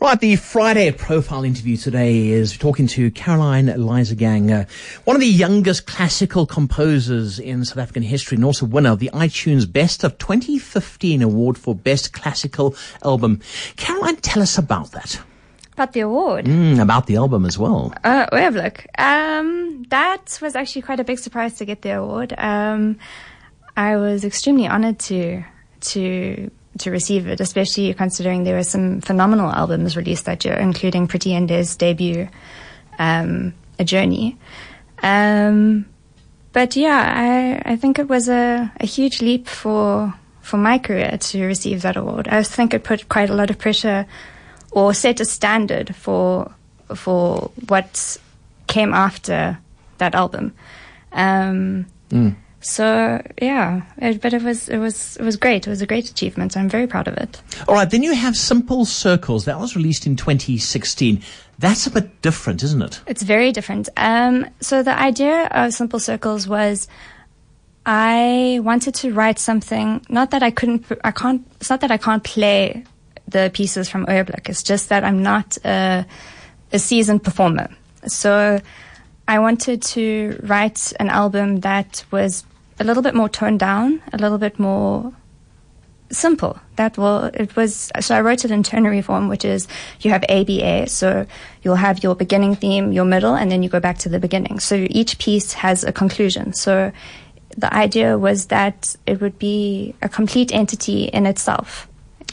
Right, 0.01 0.21
the 0.21 0.37
Friday 0.37 0.93
profile 0.93 1.43
interview 1.43 1.77
today 1.77 2.29
is 2.29 2.57
talking 2.57 2.87
to 2.87 3.11
Caroline 3.11 3.67
Leisegang, 3.67 4.53
uh, 4.53 4.65
one 5.03 5.17
of 5.17 5.21
the 5.21 5.27
youngest 5.27 5.89
classical 5.89 6.47
composers 6.47 7.41
in 7.41 7.65
South 7.65 7.79
African 7.79 8.05
history 8.05 8.37
and 8.37 8.45
also 8.45 8.65
winner 8.65 8.93
of 8.93 9.01
the 9.01 9.11
iTunes 9.13 9.71
Best 9.71 10.05
of 10.05 10.17
2015 10.19 11.21
award 11.21 11.59
for 11.59 11.75
Best 11.75 12.13
Classical 12.13 12.77
Album. 13.03 13.41
Caroline, 13.77 14.15
tell 14.19 14.41
us 14.41 14.57
about 14.57 14.93
that. 14.93 15.21
But 15.79 15.93
the 15.93 16.01
award. 16.01 16.47
Mm, 16.47 16.83
about 16.83 17.07
the 17.07 17.15
album 17.15 17.45
as 17.45 17.57
well. 17.57 17.95
Uh, 18.03 18.27
we 18.33 18.39
have 18.39 18.57
look. 18.57 18.85
Um, 18.99 19.85
that 19.91 20.37
was 20.43 20.57
actually 20.57 20.83
quite 20.83 20.99
a 20.99 21.05
big 21.05 21.21
surprise 21.21 21.55
to 21.59 21.65
get 21.65 21.83
the 21.83 21.91
award. 21.91 22.35
Um, 22.37 22.99
I 23.77 23.97
was 23.97 24.25
extremely 24.25 24.67
honored 24.67 24.99
to 24.99 25.45
to 25.93 26.51
to 26.79 26.91
receive 26.91 27.29
it, 27.29 27.41
especially 27.41 27.95
considering 27.95 28.43
there 28.43 28.57
were 28.57 28.65
some 28.65 29.01
phenomenal 29.03 29.53
albums 29.53 29.97
released 29.97 30.25
that 30.25 30.45
year, 30.45 30.55
including 30.55 31.07
Pretty 31.07 31.31
Yende's 31.31 31.77
debut, 31.77 32.29
um, 32.99 33.55
A 33.79 33.85
Journey. 33.85 34.37
Um, 35.05 35.87
but 36.53 36.75
yeah, 36.75 37.63
I 37.65 37.73
I 37.75 37.77
think 37.77 38.01
it 38.01 38.09
was 38.09 38.29
a, 38.29 38.73
a 38.81 38.87
huge 38.87 39.23
leap 39.23 39.47
for 39.47 40.13
for 40.41 40.57
my 40.57 40.79
career 40.79 41.19
to 41.19 41.45
receive 41.45 41.83
that 41.83 41.97
award. 41.97 42.27
I 42.27 42.43
think 42.43 42.75
it 42.75 42.83
put 42.83 43.09
quite 43.09 43.31
a 43.31 43.35
lot 43.35 43.51
of 43.51 43.59
pressure 43.59 44.07
or 44.73 44.95
set 44.95 45.21
a 45.21 45.25
standard 45.25 45.95
for 45.95 46.51
for 46.95 47.51
what 47.69 48.17
came 48.67 48.95
after 48.95 49.59
that 49.99 50.15
album. 50.15 50.53
Um, 51.13 51.87
So 52.61 53.23
yeah, 53.41 53.83
it, 53.99 54.21
but 54.21 54.33
it 54.35 54.43
was 54.43 54.69
it 54.69 54.79
was 54.79 55.17
it 55.17 55.23
was 55.23 55.37
great. 55.37 55.67
It 55.67 55.71
was 55.71 55.81
a 55.81 55.87
great 55.87 56.11
achievement. 56.11 56.57
I'm 56.57 56.69
very 56.69 56.87
proud 56.87 57.07
of 57.07 57.17
it. 57.17 57.41
All 57.69 57.75
right, 57.75 57.89
then 57.89 58.03
you 58.03 58.15
have 58.15 58.37
Simple 58.37 58.85
Circles. 58.85 59.45
That 59.45 59.61
was 59.61 59.77
released 59.77 60.07
in 60.07 60.17
2016. 60.17 61.23
That's 61.61 61.87
a 61.87 61.91
bit 61.91 62.21
different, 62.21 62.63
isn't 62.63 62.83
it? 62.83 63.01
It's 63.07 63.23
very 63.23 63.53
different. 63.53 63.89
Um, 63.97 64.47
so 64.61 64.83
the 64.83 64.99
idea 64.99 65.47
of 65.53 65.73
Simple 65.73 66.01
Circles 66.01 66.49
was 66.49 66.89
I 67.87 68.61
wanted 68.63 68.95
to 68.97 69.13
write 69.13 69.39
something. 69.39 70.05
Not 70.09 70.31
that 70.33 70.43
I 70.43 70.51
couldn't. 70.51 70.85
I 71.05 71.13
can't. 71.13 71.47
It's 71.61 71.71
not 71.71 71.81
that 71.81 71.93
I 71.93 71.97
can't 71.97 72.25
play 72.25 72.85
the 73.29 73.51
pieces 73.53 73.89
from 73.89 74.07
Oomblik. 74.07 74.49
It's 74.49 74.63
just 74.63 74.89
that 74.89 75.05
I'm 75.05 75.23
not 75.23 75.59
a 75.65 76.07
a 76.73 76.79
seasoned 76.79 77.23
performer. 77.23 77.69
So 78.07 78.61
I 79.27 79.39
wanted 79.39 79.83
to 79.83 80.41
write 80.43 80.93
an 81.01 81.09
album 81.09 81.61
that 81.61 82.05
was 82.11 82.45
a 82.81 82.85
little 82.85 83.03
bit 83.03 83.15
more 83.15 83.29
toned 83.29 83.61
down, 83.61 84.03
a 84.13 84.19
little 84.19 84.39
bit 84.39 84.59
more 84.59 85.13
simple. 86.11 86.59
That 86.77 86.97
will, 86.97 87.25
it 87.35 87.57
was, 87.57 87.91
so 88.01 88.15
I 88.15 88.21
wrote 88.21 88.45
it 88.45 88.51
in 88.51 88.63
ternary 88.63 89.03
form, 89.03 89.29
which 89.29 89.45
is 89.45 89.67
you 90.01 90.11
have 90.11 90.25
ABA. 90.29 90.89
So 90.89 91.27
you'll 91.63 91.75
have 91.75 92.03
your 92.03 92.15
beginning 92.15 92.55
theme, 92.55 92.93
your 92.93 93.05
middle, 93.05 93.35
and 93.35 93.51
then 93.51 93.63
you 93.63 93.69
go 93.69 93.81
back 93.81 93.99
to 93.99 94.09
the 94.09 94.19
beginning. 94.19 94.61
So 94.61 94.87
each 94.89 95.19
piece 95.19 95.53
has 95.55 95.85
a 95.85 95.93
conclusion. 95.93 96.53
So 96.53 96.93
the 97.57 97.73
idea 97.75 98.17
was 98.17 98.47
that 98.47 98.95
it 99.07 99.21
would 99.21 99.39
be 99.39 99.95
a 100.01 100.09
complete 100.09 100.55
entity 100.55 101.05
in 101.05 101.27
itself, 101.27 101.89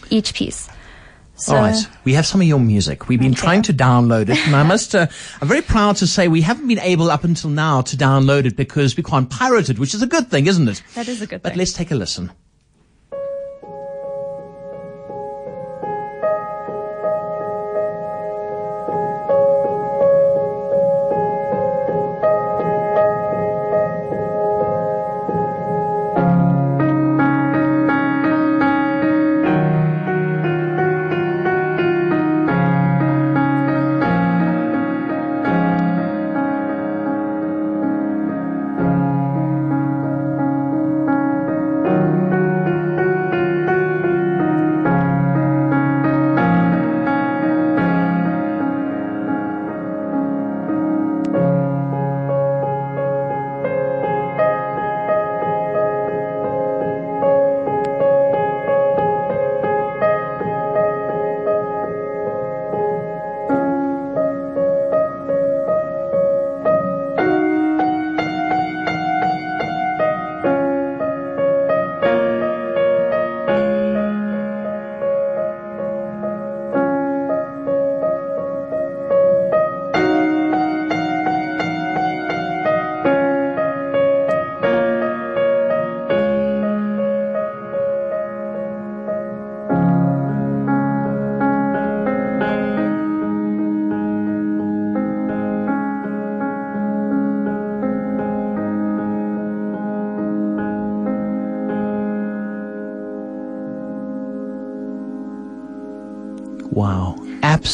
each 0.10 0.34
piece. 0.34 0.70
So, 1.38 1.56
All 1.56 1.62
right, 1.64 1.88
we 2.06 2.14
have 2.14 2.26
some 2.26 2.40
of 2.40 2.48
your 2.48 2.60
music. 2.60 3.10
We've 3.10 3.20
been 3.20 3.34
Okay. 3.34 3.42
trying 3.42 3.62
to 3.64 3.74
download 3.74 4.30
it, 4.30 4.38
and 4.48 4.56
I 4.56 4.64
must, 4.64 4.96
uh, 4.96 5.08
I'm 5.42 5.48
very 5.50 5.62
proud 5.62 5.98
to 5.98 6.08
say 6.08 6.30
we 6.30 6.42
haven't 6.42 6.68
been 6.68 6.80
able 6.80 7.12
up 7.12 7.26
until 7.26 7.50
now 7.50 7.82
to 7.82 7.98
download 7.98 8.46
it 8.46 8.56
because 8.56 8.96
we 8.96 9.04
can't 9.04 9.30
pirate 9.30 9.70
it, 9.70 9.78
which 9.78 9.94
is 9.94 10.02
a 10.02 10.08
good 10.08 10.30
thing, 10.30 10.48
isn't 10.48 10.68
it? 10.70 10.82
That 10.96 11.10
is 11.10 11.22
a 11.22 11.28
good 11.28 11.42
But 11.42 11.50
thing. 11.50 11.58
But 11.58 11.58
let's 11.58 11.74
take 11.74 11.92
a 11.92 11.96
listen. 11.96 12.32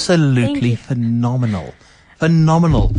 Absolutely 0.10 0.76
phenomenal. 0.76 1.74
Phenomenal. 2.18 2.92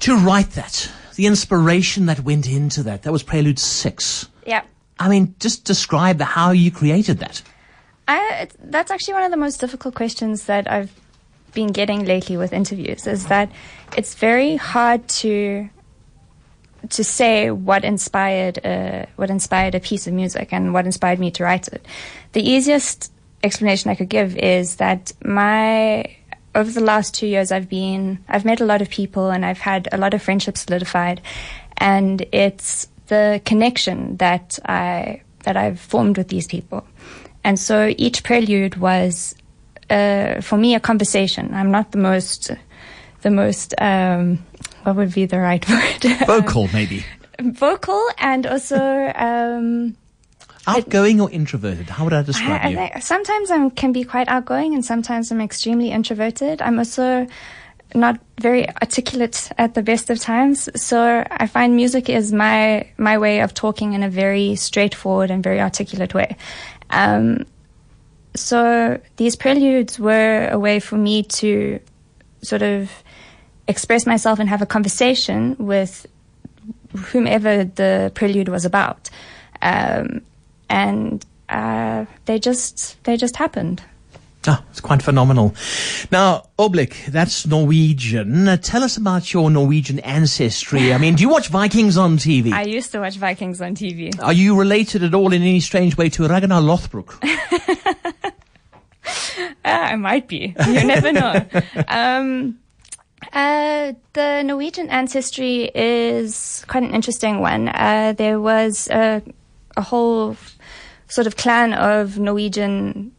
To 0.00 0.16
write 0.16 0.50
that, 0.52 0.90
the 1.16 1.26
inspiration 1.26 2.06
that 2.06 2.20
went 2.20 2.48
into 2.48 2.82
that, 2.84 3.02
that 3.02 3.12
was 3.12 3.22
Prelude 3.22 3.58
6. 3.58 4.28
yeah. 4.46 4.62
I 4.98 5.08
mean, 5.08 5.34
just 5.40 5.64
describe 5.64 6.20
how 6.20 6.50
you 6.50 6.70
created 6.70 7.20
that. 7.20 7.42
I, 8.06 8.48
that's 8.62 8.90
actually 8.90 9.14
one 9.14 9.22
of 9.22 9.30
the 9.30 9.38
most 9.38 9.58
difficult 9.58 9.94
questions 9.94 10.44
that 10.44 10.70
I've 10.70 10.92
been 11.54 11.68
getting 11.68 12.04
lately 12.04 12.36
with 12.36 12.52
interviews 12.52 13.06
is 13.06 13.26
that 13.26 13.50
it's 13.96 14.14
very 14.14 14.56
hard 14.56 15.08
to 15.08 15.68
to 16.88 17.04
say 17.04 17.50
what 17.50 17.84
inspired 17.84 18.58
a, 18.64 19.06
what 19.16 19.28
inspired 19.30 19.74
a 19.74 19.80
piece 19.80 20.06
of 20.06 20.14
music 20.14 20.52
and 20.52 20.72
what 20.72 20.86
inspired 20.86 21.18
me 21.18 21.30
to 21.30 21.44
write 21.44 21.68
it. 21.68 21.84
The 22.32 22.42
easiest 22.42 23.12
explanation 23.42 23.90
I 23.90 23.94
could 23.94 24.08
give 24.08 24.36
is 24.36 24.76
that 24.76 25.12
my 25.24 26.16
over 26.54 26.70
the 26.70 26.80
last 26.80 27.14
two 27.14 27.26
years 27.26 27.52
I've 27.52 27.68
been 27.68 28.18
I've 28.28 28.44
met 28.44 28.60
a 28.60 28.64
lot 28.64 28.82
of 28.82 28.90
people 28.90 29.30
and 29.30 29.44
I've 29.44 29.60
had 29.60 29.88
a 29.92 29.96
lot 29.96 30.14
of 30.14 30.22
friendships 30.22 30.62
solidified 30.62 31.20
and 31.76 32.24
it's 32.32 32.88
the 33.06 33.40
connection 33.44 34.16
that 34.18 34.58
I 34.64 35.22
that 35.44 35.56
I've 35.56 35.80
formed 35.80 36.18
with 36.18 36.28
these 36.28 36.46
people. 36.46 36.86
And 37.44 37.58
so 37.58 37.94
each 37.96 38.22
prelude 38.22 38.76
was 38.76 39.34
uh, 39.88 40.40
for 40.40 40.58
me 40.58 40.74
a 40.74 40.80
conversation. 40.80 41.54
I'm 41.54 41.70
not 41.70 41.92
the 41.92 41.98
most 41.98 42.50
the 43.22 43.30
most 43.30 43.74
um, 43.80 44.38
what 44.84 44.96
would 44.96 45.14
be 45.14 45.26
the 45.26 45.38
right 45.38 45.66
word? 45.68 46.04
Vocal, 46.26 46.68
maybe. 46.72 47.04
vocal 47.40 48.02
and 48.18 48.46
also 48.46 49.12
um, 49.14 49.96
Outgoing 50.66 51.20
or 51.20 51.30
introverted? 51.30 51.88
How 51.88 52.04
would 52.04 52.12
I 52.12 52.22
describe 52.22 52.60
I, 52.64 52.68
you? 52.68 52.78
I 52.78 52.98
sometimes 53.00 53.50
I 53.50 53.68
can 53.70 53.92
be 53.92 54.04
quite 54.04 54.28
outgoing 54.28 54.74
and 54.74 54.84
sometimes 54.84 55.30
I'm 55.32 55.40
extremely 55.40 55.90
introverted. 55.90 56.60
I'm 56.60 56.78
also 56.78 57.26
not 57.94 58.20
very 58.38 58.68
articulate 58.68 59.50
at 59.58 59.74
the 59.74 59.82
best 59.82 60.10
of 60.10 60.20
times. 60.20 60.68
So 60.80 61.24
I 61.30 61.46
find 61.46 61.76
music 61.76 62.08
is 62.08 62.32
my 62.32 62.88
my 62.98 63.18
way 63.18 63.40
of 63.40 63.54
talking 63.54 63.94
in 63.94 64.02
a 64.02 64.10
very 64.10 64.54
straightforward 64.56 65.30
and 65.30 65.42
very 65.42 65.60
articulate 65.60 66.14
way. 66.14 66.36
Um, 66.90 67.46
so 68.34 69.00
these 69.16 69.36
preludes 69.36 69.98
were 69.98 70.48
a 70.50 70.58
way 70.58 70.78
for 70.78 70.96
me 70.96 71.22
to 71.22 71.80
sort 72.42 72.62
of 72.62 72.90
express 73.66 74.06
myself 74.06 74.38
and 74.38 74.48
have 74.48 74.62
a 74.62 74.66
conversation 74.66 75.56
with 75.58 76.06
whomever 76.96 77.64
the 77.64 78.12
prelude 78.14 78.48
was 78.48 78.64
about. 78.64 79.10
Um, 79.62 80.22
and 80.70 81.26
uh, 81.50 82.06
they 82.24 82.38
just 82.38 83.02
they 83.04 83.16
just 83.16 83.36
happened. 83.36 83.82
Oh, 84.46 84.64
it's 84.70 84.80
quite 84.80 85.02
phenomenal. 85.02 85.54
Now, 86.10 86.46
Oomblik, 86.58 87.06
that's 87.06 87.46
Norwegian. 87.46 88.48
Uh, 88.48 88.56
tell 88.56 88.82
us 88.82 88.96
about 88.96 89.34
your 89.34 89.50
Norwegian 89.50 89.98
ancestry. 90.00 90.94
I 90.94 90.98
mean, 90.98 91.14
do 91.14 91.22
you 91.22 91.28
watch 91.28 91.48
Vikings 91.48 91.98
on 91.98 92.16
TV? 92.16 92.50
I 92.50 92.62
used 92.62 92.90
to 92.92 93.00
watch 93.00 93.16
Vikings 93.16 93.60
on 93.60 93.74
TV. 93.74 94.18
Are 94.22 94.32
you 94.32 94.58
related 94.58 95.02
at 95.02 95.12
all 95.12 95.34
in 95.34 95.42
any 95.42 95.60
strange 95.60 95.98
way 95.98 96.08
to 96.10 96.26
Ragnar 96.26 96.62
Lothbrok? 96.62 97.18
Ah, 99.62 99.84
I 99.92 99.96
might 99.96 100.26
be. 100.26 100.54
You 100.66 100.84
never 100.84 101.12
know. 101.12 101.44
um, 101.88 102.58
uh, 103.34 103.92
the 104.14 104.42
Norwegian 104.42 104.88
ancestry 104.88 105.70
is 105.74 106.64
quite 106.66 106.82
an 106.82 106.94
interesting 106.94 107.40
one. 107.40 107.68
Uh, 107.68 108.14
there 108.16 108.40
was 108.40 108.88
a, 108.88 109.22
a 109.76 109.82
whole 109.82 110.34
sort 111.10 111.26
of 111.26 111.34
clan 111.36 111.74
of 111.74 112.18
Norwegian, 112.18 113.12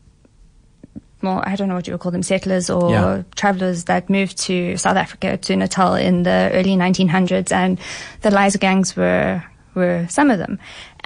more 1.22 1.48
I 1.48 1.56
don't 1.56 1.68
know 1.68 1.76
what 1.76 1.88
you 1.88 1.94
would 1.94 2.02
call 2.02 2.12
them, 2.12 2.24
settlers 2.24 2.70
or 2.70 2.90
Yeah. 2.92 3.22
travelers 3.36 3.84
that 3.86 4.10
moved 4.10 4.38
to 4.48 4.78
South 4.78 4.98
Africa 4.98 5.38
to 5.38 5.56
Natal 5.56 5.94
in 5.96 6.24
the 6.24 6.50
early 6.54 6.76
1900s, 6.76 7.52
and 7.52 7.78
the 8.22 8.30
Leisegangs 8.30 8.96
were 8.96 9.44
were 9.76 10.06
some 10.10 10.30
of 10.34 10.38
them. 10.38 10.58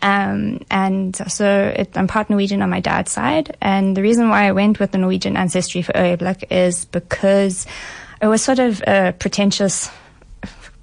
Um, 0.02 0.60
and 0.72 1.16
so 1.28 1.74
it, 1.78 1.96
I'm 1.98 2.08
part 2.08 2.30
Norwegian 2.30 2.62
on 2.64 2.70
my 2.70 2.80
dad's 2.80 3.12
side. 3.12 3.56
And 3.62 3.96
the 3.96 4.02
reason 4.02 4.30
why 4.30 4.48
I 4.48 4.52
went 4.54 4.80
with 4.80 4.92
the 4.92 4.98
Norwegian 4.98 5.38
ancestry 5.38 5.84
for 5.84 5.94
Øyeblikk 5.94 6.44
is 6.52 6.86
because 6.86 7.68
it 8.22 8.28
was 8.28 8.42
sort 8.42 8.60
of 8.60 8.82
uh, 8.88 9.12
pretentious 9.20 9.90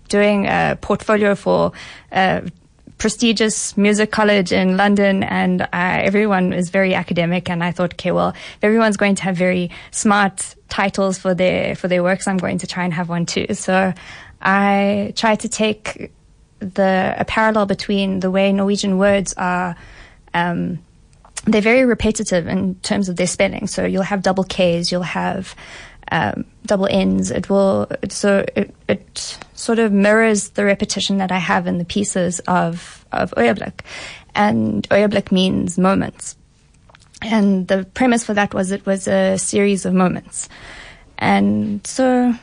doing 0.09 0.47
a 0.47 0.77
portfolio 0.81 1.35
for 1.35 1.73
a 2.13 2.43
prestigious 3.03 3.77
music 3.77 4.13
college 4.13 4.53
in 4.53 4.77
London, 4.77 5.25
and 5.25 5.63
uh, 5.63 5.67
everyone 5.73 6.53
is 6.53 6.71
very 6.71 6.95
academic. 6.95 7.51
And 7.51 7.65
I 7.65 7.73
thought, 7.73 7.95
okay, 7.95 8.13
well, 8.13 8.29
if 8.29 8.63
everyone's 8.63 8.97
going 8.97 9.17
to 9.17 9.25
have 9.25 9.37
very 9.37 9.73
smart 9.91 10.55
titles 10.69 11.19
for 11.19 11.35
their 11.35 11.75
for 11.75 11.89
their 11.89 12.05
works, 12.05 12.29
I'm 12.29 12.37
going 12.37 12.59
to 12.59 12.67
try 12.69 12.85
and 12.85 12.95
have 12.95 13.09
one 13.09 13.27
too. 13.27 13.55
So 13.55 13.93
I 14.41 15.13
tried 15.17 15.41
to 15.41 15.49
take 15.49 16.13
the 16.61 17.17
a 17.19 17.25
parallel 17.25 17.67
between 17.67 18.21
the 18.21 18.31
way 18.31 18.53
Norwegian 18.53 18.99
words 18.99 19.35
are. 19.37 19.75
Um, 20.33 20.79
they're 21.45 21.61
very 21.61 21.85
repetitive 21.85 22.47
in 22.47 22.77
terms 22.83 23.09
of 23.09 23.17
their 23.17 23.27
spelling. 23.27 23.67
So 23.67 23.85
you'll 23.85 24.05
have 24.05 24.23
double 24.23 24.45
K's, 24.45 24.93
you'll 24.93 25.03
have 25.03 25.57
um, 26.13 26.45
double 26.67 26.87
ends. 26.91 27.31
It 27.31 27.49
will 27.49 27.91
so 28.09 28.45
it, 28.55 28.75
it 28.87 29.39
sort 29.55 29.79
of 29.79 29.93
mirrors 29.93 30.51
the 30.51 30.65
repetition 30.65 31.17
that 31.19 31.33
I 31.33 31.39
have 31.39 31.67
in 31.67 31.79
the 31.79 31.85
pieces 31.85 32.39
of 32.41 33.05
of 33.13 33.33
Oomblik, 33.37 33.81
and 34.35 34.89
Oomblik 34.91 35.33
means 35.33 35.79
moments. 35.79 36.37
And 37.23 37.67
the 37.69 37.85
premise 37.95 38.25
for 38.25 38.35
that 38.35 38.53
was 38.53 38.73
it 38.73 38.85
was 38.85 39.09
a 39.09 39.39
series 39.39 39.87
of 39.87 39.95
moments, 39.95 40.49
and 41.19 41.85
so 41.87 42.35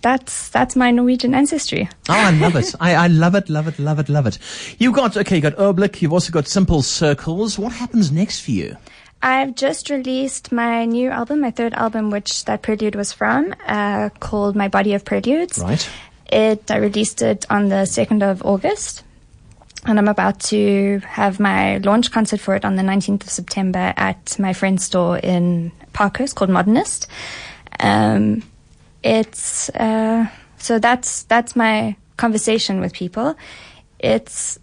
that's 0.00 0.48
that's 0.48 0.74
my 0.74 0.90
Norwegian 0.90 1.34
ancestry. 1.34 1.90
Oh, 2.08 2.14
I 2.14 2.30
love 2.30 2.56
it. 2.56 2.74
I, 2.80 2.94
I 2.94 3.06
love 3.08 3.34
it, 3.34 3.50
love 3.50 3.68
it, 3.68 3.78
love 3.78 3.98
it, 3.98 4.08
love 4.08 4.26
it. 4.26 4.38
You've 4.78 4.94
got 4.94 5.16
okay, 5.18 5.36
you 5.36 5.42
got 5.42 5.56
Oomblik. 5.56 6.00
You've 6.00 6.14
also 6.14 6.32
got 6.32 6.46
Simple 6.46 6.80
Circles. 6.80 7.58
What 7.58 7.72
happens 7.72 8.10
next 8.10 8.40
for 8.40 8.52
you? 8.52 8.76
I've 9.22 9.54
just 9.54 9.90
released 9.90 10.52
my 10.52 10.84
new 10.84 11.10
album, 11.10 11.40
my 11.40 11.50
third 11.50 11.74
album, 11.74 12.10
which 12.10 12.44
that 12.44 12.62
prelude 12.62 12.94
was 12.94 13.12
from, 13.12 13.54
uh, 13.66 14.10
called 14.20 14.54
My 14.54 14.68
Body 14.68 14.94
of 14.94 15.04
Preludes. 15.04 15.58
Right. 15.58 15.88
It 16.26 16.70
I 16.70 16.76
released 16.76 17.22
it 17.22 17.46
on 17.48 17.68
the 17.68 17.86
second 17.86 18.22
of 18.22 18.44
August, 18.44 19.04
and 19.84 19.98
I'm 19.98 20.08
about 20.08 20.40
to 20.50 21.00
have 21.06 21.38
my 21.38 21.78
launch 21.78 22.10
concert 22.10 22.40
for 22.40 22.54
it 22.56 22.64
on 22.64 22.76
the 22.76 22.82
19th 22.82 23.24
of 23.24 23.30
September 23.30 23.94
at 23.96 24.38
my 24.38 24.52
friend's 24.52 24.84
store 24.84 25.18
in 25.18 25.72
Parkhurst 25.92 26.34
called 26.34 26.50
Modernist. 26.50 27.06
Um, 27.80 28.42
it's 29.02 29.68
uh, 29.70 30.26
so 30.58 30.78
that's 30.78 31.22
that's 31.24 31.54
my 31.54 31.96
conversation 32.16 32.80
with 32.80 32.92
people. 32.92 33.36
It's 33.98 34.58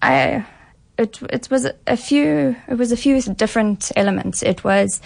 I 0.00 0.46
it 0.98 1.20
it 1.30 1.48
was 1.50 1.66
a 1.86 1.96
few 1.96 2.56
it 2.68 2.78
was 2.78 2.92
a 2.92 2.96
few 2.96 3.20
different 3.20 3.92
elements. 3.96 4.42
It 4.42 4.64
was 4.64 5.00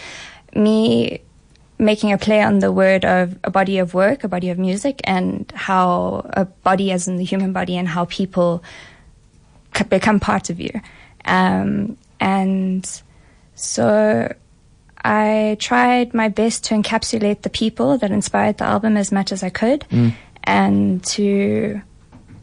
me 0.54 1.20
making 1.78 2.12
a 2.12 2.18
play 2.18 2.42
on 2.42 2.59
the 2.59 2.70
word 2.70 3.04
of 3.04 3.38
a 3.42 3.50
body 3.50 3.78
of 3.78 3.94
work, 3.94 4.23
a 4.23 4.28
body 4.28 4.50
of 4.50 4.59
music, 4.59 5.00
and 5.04 5.50
how 5.54 6.28
a 6.35 6.44
body, 6.44 6.92
as 6.92 7.09
in 7.09 7.16
the 7.16 7.25
human 7.25 7.52
body, 7.52 7.76
and 7.76 7.88
how 7.88 8.04
people 8.04 8.62
become 9.88 10.20
part 10.20 10.50
of 10.50 10.61
you. 10.61 10.80
Um, 11.25 11.97
and 12.20 13.02
so 13.54 14.32
I 15.02 15.56
tried 15.59 16.12
my 16.12 16.28
best 16.28 16.64
to 16.64 16.75
encapsulate 16.75 17.42
the 17.42 17.50
people 17.50 17.97
that 17.99 18.11
inspired 18.11 18.59
the 18.59 18.64
album 18.64 18.97
as 18.97 19.11
much 19.11 19.32
as 19.32 19.42
I 19.42 19.49
could 19.49 19.87
mm. 19.90 20.12
and 20.44 21.02
to 21.04 21.80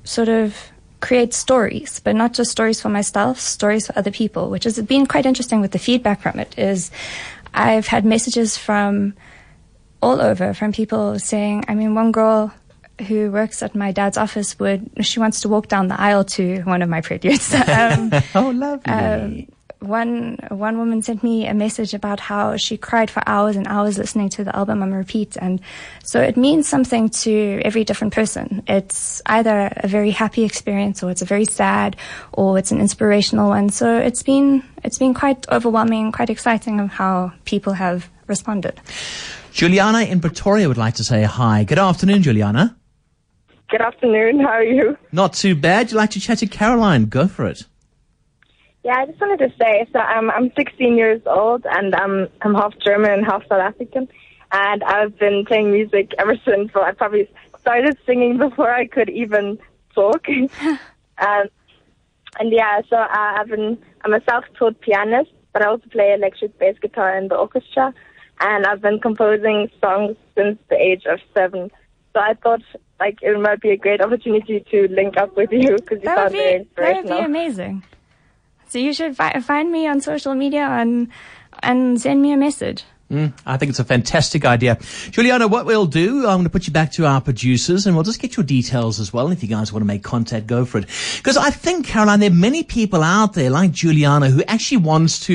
sort 0.04 0.30
of 0.30 0.56
create 1.00 1.34
stories, 1.34 2.00
but 2.00 2.16
not 2.16 2.34
just 2.34 2.52
stories 2.52 2.82
for 2.82 2.90
myself, 2.90 3.40
stories 3.40 3.88
for 3.88 3.98
other 3.98 4.12
people, 4.12 4.50
which 4.50 4.64
has 4.64 4.80
been 4.82 5.06
quite 5.06 5.26
interesting 5.26 5.62
with 5.62 5.72
the 5.72 5.80
feedback 5.80 6.22
from 6.22 6.40
it 6.40 6.58
is 6.58 6.92
I've 7.54 7.88
had 7.88 8.06
messages 8.06 8.58
from 8.58 9.14
all 10.02 10.22
over 10.22 10.54
from 10.54 10.72
people 10.72 11.20
saying, 11.20 11.66
I 11.68 11.76
mean, 11.76 11.96
one 11.96 12.12
girl 12.12 12.54
who 13.08 13.32
works 13.32 13.62
at 13.62 13.76
my 13.76 13.92
dad's 13.92 14.18
office 14.18 14.58
would, 14.60 14.90
she 15.06 15.20
wants 15.20 15.42
to 15.42 15.50
walk 15.50 15.68
down 15.68 15.88
the 15.88 16.00
aisle 16.00 16.24
to 16.24 16.62
one 16.62 16.82
of 16.82 16.90
my 16.90 17.02
preludes. 17.08 17.54
um, 17.68 18.12
oh, 18.36 18.50
lovely. 18.56 18.94
Um, 18.94 19.48
one 19.88 20.38
one 20.50 20.78
woman 20.78 21.02
sent 21.02 21.24
me 21.24 21.48
a 21.48 21.54
message 21.54 21.94
about 21.94 22.20
how 22.20 22.58
she 22.58 22.78
cried 22.78 23.10
for 23.10 23.22
hours 23.26 23.56
and 23.56 23.68
hours 23.68 23.98
listening 23.98 24.30
to 24.30 24.44
the 24.44 24.56
album 24.56 24.84
on 24.84 24.94
repeat, 24.94 25.38
and 25.38 25.62
so 26.04 26.22
it 26.22 26.38
means 26.38 26.68
something 26.68 27.10
to 27.10 27.62
every 27.64 27.84
different 27.84 28.14
person. 28.14 28.64
It's 28.68 29.22
either 29.26 29.72
a 29.78 29.88
very 29.88 30.12
happy 30.12 30.44
experience, 30.44 31.04
or 31.04 31.12
it's 31.12 31.22
a 31.22 31.26
very 31.26 31.46
sad, 31.46 31.96
or 32.34 32.58
it's 32.58 32.72
an 32.72 32.80
inspirational 32.80 33.50
one. 33.50 33.70
So 33.70 33.98
it's 33.98 34.24
been 34.24 34.64
it's 34.84 34.98
been 34.98 35.14
quite 35.14 35.48
overwhelming, 35.50 36.12
quite 36.12 36.30
exciting 36.30 36.80
of 36.80 36.90
how 36.90 37.32
people 37.46 37.74
have 37.74 38.10
responded. 38.28 38.80
Juliana 39.52 40.02
in 40.02 40.20
Pretoria 40.20 40.68
would 40.68 40.78
like 40.78 40.96
to 40.96 41.04
say 41.04 41.24
hi. 41.24 41.64
Good 41.64 41.80
afternoon, 41.80 42.22
Juliana. 42.22 42.78
Good 43.70 43.82
afternoon. 43.82 44.40
How 44.40 44.50
are 44.50 44.64
you? 44.64 44.98
Not 45.12 45.34
too 45.34 45.56
bad. 45.56 45.92
You'd 45.92 45.98
like 45.98 46.12
to 46.12 46.20
chat 46.20 46.38
to 46.40 46.48
Caroline? 46.48 47.06
Go 47.06 47.28
for 47.28 47.46
it. 47.46 47.64
Yeah, 48.88 49.00
I 49.00 49.06
just 49.06 49.20
wanted 49.20 49.40
to 49.40 49.54
say, 49.60 49.86
so 49.92 50.00
um, 50.00 50.32
I'm 50.32 50.50
16 50.56 50.96
years 50.96 51.22
old 51.26 51.66
and 51.70 51.94
um, 51.94 52.30
I'm 52.42 52.54
half 52.54 52.74
German 52.80 53.12
and 53.12 53.26
half 53.26 53.42
South 53.50 53.60
African. 53.60 54.08
And 54.54 54.82
I've 54.82 55.20
been 55.20 55.44
playing 55.46 55.74
music 55.74 56.14
ever 56.18 56.38
since. 56.46 56.74
Well, 56.74 56.86
I 56.86 56.94
probably 56.94 57.30
started 57.60 57.98
singing 58.06 58.38
before 58.48 58.74
I 58.74 58.88
could 58.88 59.10
even 59.10 59.60
talk. 59.94 60.26
um, 60.30 60.78
and 62.40 62.50
yeah, 62.50 62.80
so 62.90 62.96
uh, 62.96 63.08
I've 63.12 63.50
been, 63.50 63.78
I'm 64.06 64.14
a 64.14 64.22
self-taught 64.24 64.80
pianist, 64.80 65.32
but 65.52 65.64
I 65.64 65.68
also 65.68 65.84
play 65.92 66.14
electric 66.14 66.58
bass 66.58 66.78
guitar 66.82 67.18
in 67.18 67.28
the 67.28 67.36
orchestra. 67.36 67.94
And 68.40 68.66
I've 68.66 68.82
been 68.82 69.02
composing 69.02 69.70
songs 69.82 70.16
since 70.34 70.58
the 70.70 70.78
age 70.78 71.04
of 71.12 71.20
seven. 71.36 71.72
So 72.14 72.22
I 72.22 72.36
thought 72.42 72.62
like 73.02 73.20
it 73.22 73.38
might 73.38 73.60
be 73.60 73.72
a 73.72 73.78
great 73.78 74.00
opportunity 74.00 74.64
to 74.72 74.88
link 74.88 75.18
up 75.18 75.36
with 75.36 75.52
you 75.52 75.76
because 75.76 76.00
you 76.00 76.06
that 76.06 76.16
sound 76.16 76.32
very 76.32 76.56
inspirational. 76.56 77.04
That 77.10 77.16
would 77.16 77.20
be 77.20 77.26
amazing. 77.26 77.84
So 78.68 78.80
you 78.80 78.94
should 78.94 79.16
fi- 79.16 79.40
find 79.40 79.72
me 79.72 79.88
on 79.88 80.02
social 80.02 80.36
media 80.36 80.68
and 80.68 81.10
and 81.64 82.00
send 82.00 82.22
me 82.22 82.32
a 82.34 82.38
message. 82.38 82.84
Mm, 83.12 83.32
I 83.46 83.56
think 83.56 83.70
it's 83.70 83.80
a 83.80 83.86
fantastic 83.86 84.44
idea. 84.44 84.78
Juliana, 85.12 85.48
what 85.48 85.66
we'll 85.66 85.86
do, 85.86 86.28
I'm 86.28 86.40
going 86.40 86.44
to 86.44 86.50
put 86.50 86.68
you 86.68 86.74
back 86.74 86.92
to 86.94 87.06
our 87.06 87.22
producers 87.22 87.88
and 87.88 87.96
we'll 87.96 88.04
just 88.04 88.20
get 88.20 88.36
your 88.36 88.44
details 88.44 89.00
as 89.00 89.14
well. 89.14 89.26
And 89.26 89.34
if 89.34 89.42
you 89.42 89.48
guys 89.48 89.72
want 89.72 89.82
to 89.82 89.88
make 89.88 90.04
contact, 90.04 90.46
go 90.46 90.66
for 90.66 90.80
it. 90.80 90.88
Because 91.16 91.38
I 91.38 91.50
think, 91.50 91.88
Caroline, 91.88 92.20
there 92.20 92.30
are 92.30 92.34
many 92.34 92.64
people 92.64 93.04
out 93.04 93.34
there 93.34 93.50
like 93.50 93.72
Juliana 93.72 94.30
who 94.30 94.44
actually 94.50 94.78
wants 94.78 95.22
to, 95.22 95.34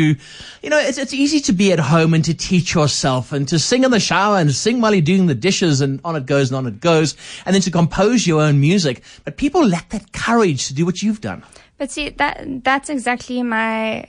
you 0.63 0.71
know, 0.71 0.79
it's, 0.79 0.99
it's 0.99 1.15
easy 1.15 1.41
to 1.41 1.53
be 1.55 1.73
at 1.73 1.79
home 1.79 2.13
and 2.13 2.23
to 2.27 2.35
teach 2.35 2.75
yourself 2.75 3.33
and 3.33 3.49
to 3.49 3.59
sing 3.59 3.85
in 3.85 3.91
the 3.91 4.01
shower 4.01 4.37
and 4.37 4.53
sing 4.55 4.83
while 4.83 4.95
you're 4.95 5.01
doing 5.01 5.27
the 5.27 5.35
dishes 5.35 5.81
and 5.81 5.99
on 6.05 6.15
it 6.15 6.27
goes 6.27 6.51
and 6.51 6.59
on 6.59 6.67
it 6.67 6.79
goes. 6.79 7.17
And 7.47 7.55
then 7.55 7.63
to 7.63 7.71
compose 7.71 8.27
your 8.27 8.43
own 8.43 8.61
music. 8.61 9.03
But 9.25 9.39
people 9.39 9.67
lack 9.67 9.89
that 9.91 10.13
courage 10.13 10.67
to 10.67 10.75
do 10.75 10.85
what 10.85 11.03
you've 11.03 11.23
done. 11.23 11.43
But 11.79 11.91
see, 11.91 12.11
that 12.11 12.65
that's 12.65 12.89
exactly 12.89 13.43
my 13.43 14.09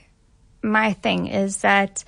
my 0.62 0.92
thing 0.92 1.26
is 1.26 1.58
that 1.58 2.04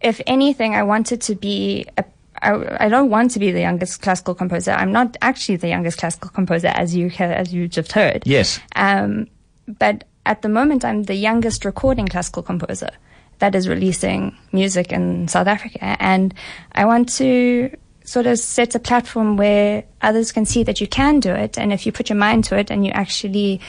if 0.00 0.20
anything, 0.26 0.74
I 0.74 0.82
wanted 0.82 1.20
to 1.22 1.34
be 1.34 1.86
a 1.96 2.04
I, 2.42 2.84
I, 2.84 2.88
don't 2.88 3.10
want 3.10 3.30
to 3.32 3.38
be 3.38 3.50
the 3.50 3.60
youngest 3.60 4.02
classical 4.02 4.34
composer. 4.34 4.72
I'm 4.72 4.92
not 4.92 5.16
actually 5.22 5.56
the 5.56 5.68
youngest 5.68 5.98
classical 5.98 6.30
composer, 6.30 6.68
as 6.68 6.94
you 6.94 7.10
as 7.18 7.52
you 7.52 7.68
just 7.68 7.92
heard. 7.92 8.22
Yes. 8.26 8.60
Um, 8.74 9.28
but 9.66 10.04
at 10.24 10.42
the 10.42 10.48
moment, 10.48 10.84
I'm 10.84 11.04
the 11.04 11.14
youngest 11.14 11.64
recording 11.64 12.06
classical 12.06 12.42
composer 12.42 12.90
that 13.38 13.54
is 13.54 13.68
releasing 13.68 14.36
music 14.52 14.92
in 14.92 15.28
South 15.28 15.46
Africa, 15.46 15.96
and 16.00 16.34
I 16.72 16.84
want 16.84 17.08
to 17.16 17.74
sort 18.04 18.26
of 18.26 18.38
set 18.38 18.74
a 18.74 18.78
platform 18.78 19.36
where 19.36 19.84
others 20.00 20.30
can 20.30 20.46
see 20.46 20.62
that 20.62 20.80
you 20.80 20.86
can 20.86 21.20
do 21.20 21.32
it, 21.32 21.58
and 21.58 21.72
if 21.72 21.86
you 21.86 21.92
put 21.92 22.08
your 22.08 22.18
mind 22.18 22.44
to 22.44 22.58
it 22.58 22.70
and 22.70 22.84
you 22.84 22.92
actually 22.92 23.60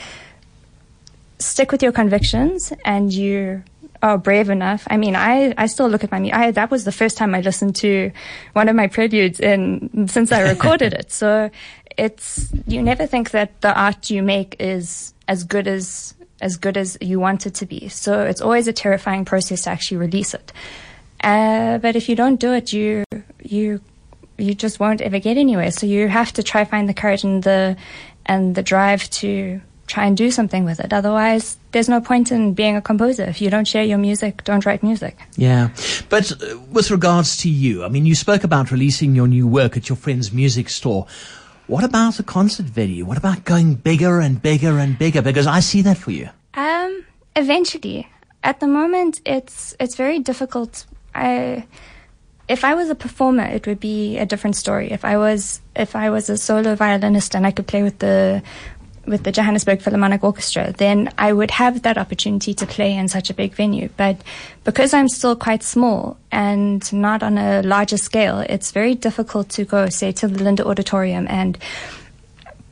stick 1.39 1.71
with 1.71 1.83
your 1.83 1.91
convictions 1.91 2.73
and 2.85 3.13
you 3.13 3.63
are 4.01 4.17
brave 4.17 4.49
enough. 4.49 4.87
I 4.89 4.97
mean, 4.97 5.15
I, 5.15 5.53
I 5.57 5.67
still 5.67 5.87
look 5.87 6.03
at 6.03 6.11
my, 6.11 6.19
music. 6.19 6.55
that 6.55 6.71
was 6.71 6.85
the 6.85 6.91
first 6.91 7.17
time 7.17 7.33
I 7.33 7.41
listened 7.41 7.75
to 7.77 8.11
one 8.53 8.69
of 8.69 8.75
my 8.75 8.87
preludes 8.87 9.39
in, 9.39 10.07
since 10.07 10.31
I 10.31 10.41
recorded 10.49 10.93
it. 10.93 11.11
So 11.11 11.49
it's, 11.97 12.49
you 12.67 12.81
never 12.81 13.07
think 13.07 13.31
that 13.31 13.61
the 13.61 13.77
art 13.79 14.09
you 14.09 14.21
make 14.21 14.55
is 14.59 15.13
as 15.27 15.43
good 15.43 15.67
as, 15.67 16.13
as 16.41 16.57
good 16.57 16.77
as 16.77 16.97
you 17.01 17.19
want 17.19 17.45
it 17.45 17.55
to 17.55 17.65
be. 17.65 17.89
So 17.89 18.21
it's 18.21 18.41
always 18.41 18.67
a 18.67 18.73
terrifying 18.73 19.25
process 19.25 19.63
to 19.63 19.71
actually 19.71 19.97
release 19.97 20.33
it. 20.33 20.53
Uh, 21.23 21.79
but 21.79 21.95
if 21.95 22.07
you 22.07 22.15
don't 22.15 22.39
do 22.39 22.53
it, 22.53 22.71
you, 22.71 23.03
you, 23.41 23.81
you 24.37 24.53
just 24.53 24.79
won't 24.79 25.01
ever 25.01 25.17
get 25.17 25.37
anywhere. 25.37 25.71
So 25.71 25.87
you 25.87 26.07
have 26.07 26.31
to 26.33 26.43
try 26.43 26.63
find 26.63 26.87
the 26.87 26.93
courage 26.93 27.23
and 27.23 27.43
the, 27.43 27.75
and 28.27 28.53
the 28.53 28.61
drive 28.61 29.09
to, 29.09 29.59
try 29.87 30.05
and 30.05 30.15
do 30.15 30.29
something 30.29 30.65
with 30.65 30.79
it. 30.79 30.93
Otherwise, 30.93 31.57
there's 31.71 31.89
no 31.89 32.01
point 32.01 32.31
in 32.31 32.53
being 32.53 32.75
a 32.75 32.81
composer. 32.81 33.23
If 33.23 33.41
you 33.41 33.49
don't 33.49 33.67
share 33.67 33.83
your 33.83 33.97
music, 33.97 34.43
don't 34.43 34.65
write 34.65 34.83
music. 34.83 35.17
Yeah. 35.35 35.69
But 36.09 36.31
uh, 36.31 36.59
with 36.71 36.91
regards 36.91 37.37
to 37.37 37.49
you, 37.49 37.83
I 37.83 37.87
mean, 37.87 38.05
you 38.05 38.13
spoke 38.13 38.43
about 38.43 38.69
releasing 38.71 39.15
your 39.15 39.27
new 39.27 39.47
work 39.47 39.77
at 39.77 39.89
your 39.89 39.95
friend's 39.95 40.31
music 40.31 40.69
store. 40.69 41.07
What 41.67 41.83
about 41.83 42.19
a 42.19 42.23
concert 42.23 42.65
venue? 42.65 43.05
What 43.05 43.17
about 43.17 43.43
going 43.45 43.75
bigger 43.75 44.19
and 44.19 44.41
bigger 44.41 44.77
and 44.77 44.97
bigger? 44.97 45.21
Because 45.21 45.47
I 45.47 45.61
see 45.61 45.81
that 45.81 45.97
for 45.97 46.11
you. 46.11 46.29
Um, 46.53 47.05
eventually. 47.35 48.07
At 48.43 48.59
the 48.59 48.67
moment, 48.67 49.19
it's 49.25 49.75
it's 49.79 49.95
very 49.95 50.19
difficult. 50.19 50.85
I 51.13 51.65
if 52.47 52.63
I 52.63 52.75
was 52.75 52.89
a 52.89 52.95
performer, 52.95 53.43
it 53.43 53.67
would 53.67 53.79
be 53.79 54.17
a 54.17 54.25
different 54.25 54.55
story. 54.55 54.91
If 54.91 55.03
I 55.03 55.17
was 55.17 55.59
if 55.75 55.95
I 55.95 56.09
was 56.09 56.29
a 56.29 56.37
solo 56.37 56.75
violinist 56.75 57.35
and 57.35 57.45
I 57.45 57.51
could 57.51 57.67
play 57.67 57.83
with 57.83 57.99
the 57.99 58.41
with 59.07 59.23
the 59.23 59.31
Johannesburg 59.31 59.81
Philharmonic 59.81 60.23
Orchestra, 60.23 60.73
then 60.77 61.11
I 61.17 61.33
would 61.33 61.51
have 61.51 61.81
that 61.83 61.97
opportunity 61.97 62.53
to 62.53 62.65
play 62.67 62.93
in 62.93 63.07
such 63.07 63.29
a 63.29 63.33
big 63.33 63.53
venue. 63.53 63.89
But 63.97 64.17
because 64.63 64.93
I'm 64.93 65.09
still 65.09 65.35
quite 65.35 65.63
small 65.63 66.17
and 66.31 66.91
not 66.93 67.23
on 67.23 67.37
a 67.37 67.61
larger 67.61 67.97
scale, 67.97 68.39
it's 68.39 68.71
very 68.71 68.95
difficult 68.95 69.49
to 69.49 69.65
go, 69.65 69.89
say, 69.89 70.11
to 70.13 70.27
the 70.27 70.43
Linder 70.43 70.63
Auditorium 70.63 71.27
and 71.29 71.57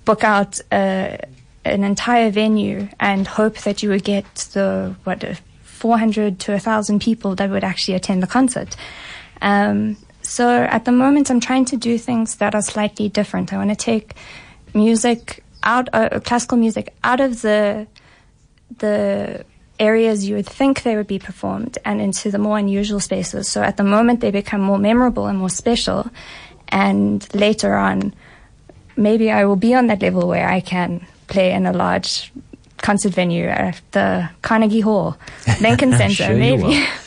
book 0.03 0.23
out 0.23 0.59
uh, 0.71 1.17
an 1.63 1.83
entire 1.83 2.29
venue 2.29 2.89
and 2.99 3.27
hope 3.27 3.57
that 3.59 3.81
you 3.81 3.89
would 3.89 4.03
get 4.03 4.25
the, 4.53 4.95
what, 5.03 5.23
400 5.63 6.39
to 6.39 6.51
1,000 6.51 7.01
people 7.01 7.35
that 7.35 7.49
would 7.49 7.63
actually 7.63 7.95
attend 7.95 8.21
the 8.21 8.27
concert. 8.27 8.75
Um, 9.41 9.97
So 10.25 10.63
at 10.63 10.85
the 10.85 10.91
moment, 10.91 11.29
I'm 11.29 11.39
trying 11.39 11.65
to 11.65 11.77
do 11.77 11.97
things 11.97 12.37
that 12.37 12.55
are 12.55 12.61
slightly 12.61 13.09
different. 13.09 13.53
I 13.53 13.57
want 13.57 13.69
to 13.69 13.75
take 13.75 14.15
music 14.73 15.43
out, 15.65 15.89
uh, 15.93 16.19
classical 16.21 16.57
music 16.57 16.93
out 17.03 17.19
of 17.19 17.41
the 17.41 17.87
the 18.77 19.45
areas 19.79 20.27
you 20.27 20.35
would 20.35 20.45
think 20.45 20.83
they 20.83 20.95
would 20.95 21.07
be 21.07 21.19
performed 21.19 21.77
and 21.83 22.01
into 22.01 22.31
the 22.31 22.37
more 22.37 22.57
unusual 22.57 22.99
spaces. 22.99 23.47
So 23.47 23.61
at 23.61 23.77
the 23.77 23.83
moment, 23.83 24.21
they 24.21 24.31
become 24.31 24.61
more 24.61 24.77
memorable 24.77 25.27
and 25.27 25.37
more 25.37 25.49
special. 25.49 26.09
And 26.69 27.27
later 27.33 27.75
on, 27.75 28.13
maybe 28.95 29.29
I 29.31 29.45
will 29.45 29.57
be 29.57 29.73
on 29.73 29.87
that 29.87 30.01
level 30.01 30.27
where 30.27 30.47
I 30.47 30.61
can 30.61 31.05
play 31.27 31.51
in 31.51 31.65
a 31.65 31.73
large 31.73 32.31
concert 32.77 33.13
venue 33.13 33.47
at 33.47 33.81
the 33.91 34.29
Carnegie 34.41 34.79
Hall, 34.79 35.17
Lincoln 35.61 35.91
Center, 35.91 36.13
sure 36.13 36.35
maybe. 36.37 36.85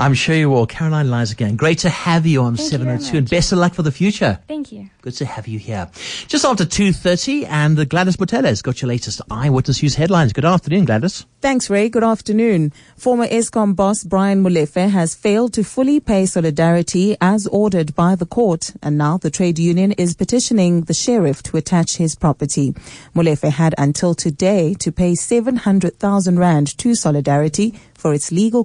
will. 0.00 0.06
I'm 0.06 0.14
sure 0.14 0.34
you 0.34 0.50
will. 0.50 0.66
Caroline 0.66 1.06
Leisegang. 1.06 1.56
Great 1.56 1.78
to 1.80 1.90
have 1.90 2.26
you 2.26 2.42
on 2.42 2.56
Thank 2.56 2.72
you 2.72 2.78
702 2.78 3.18
and 3.18 3.30
best 3.30 3.52
of 3.52 3.58
luck 3.58 3.74
for 3.74 3.82
the 3.82 3.92
future. 3.92 4.38
Thank 4.48 4.72
you. 4.72 4.90
Good 5.02 5.14
to 5.14 5.24
have 5.24 5.48
you 5.48 5.58
here. 5.58 5.88
Just 6.26 6.44
after 6.44 6.64
2.30 6.64 7.46
and 7.48 7.78
uh, 7.78 7.84
Gladys 7.84 8.16
Boteles 8.16 8.62
got 8.62 8.82
your 8.82 8.88
latest 8.88 9.20
Eyewitness 9.30 9.82
News 9.82 9.94
headlines. 9.94 10.32
Good 10.32 10.44
afternoon, 10.44 10.84
Gladys. 10.84 11.24
Thanks, 11.40 11.70
Ray. 11.70 11.88
Good 11.88 12.04
afternoon. 12.04 12.72
Former 12.96 13.26
Eskom 13.26 13.74
boss 13.74 14.04
Brian 14.04 14.42
Molefe 14.42 14.90
has 14.90 15.14
failed 15.14 15.54
to 15.54 15.64
fully 15.64 16.00
pay 16.00 16.26
solidarity 16.26 17.16
as 17.20 17.46
ordered 17.46 17.94
by 17.94 18.14
the 18.14 18.26
court, 18.26 18.74
and 18.82 18.98
now 18.98 19.16
the 19.16 19.30
trade 19.30 19.58
union 19.58 19.92
is 19.92 20.14
petitioning 20.14 20.82
the 20.82 20.92
sheriff 20.92 21.42
to 21.44 21.56
attach 21.56 21.96
his 21.96 22.14
property. 22.14 22.72
Molefe 23.14 23.50
had 23.50 23.74
until 23.78 24.14
today 24.14 24.74
to 24.74 24.92
pay 24.92 25.14
700,000 25.14 26.38
rand 26.38 26.76
to 26.76 26.94
solidarity 26.94 27.74
for 27.94 28.12
its 28.12 28.32
legal 28.32 28.64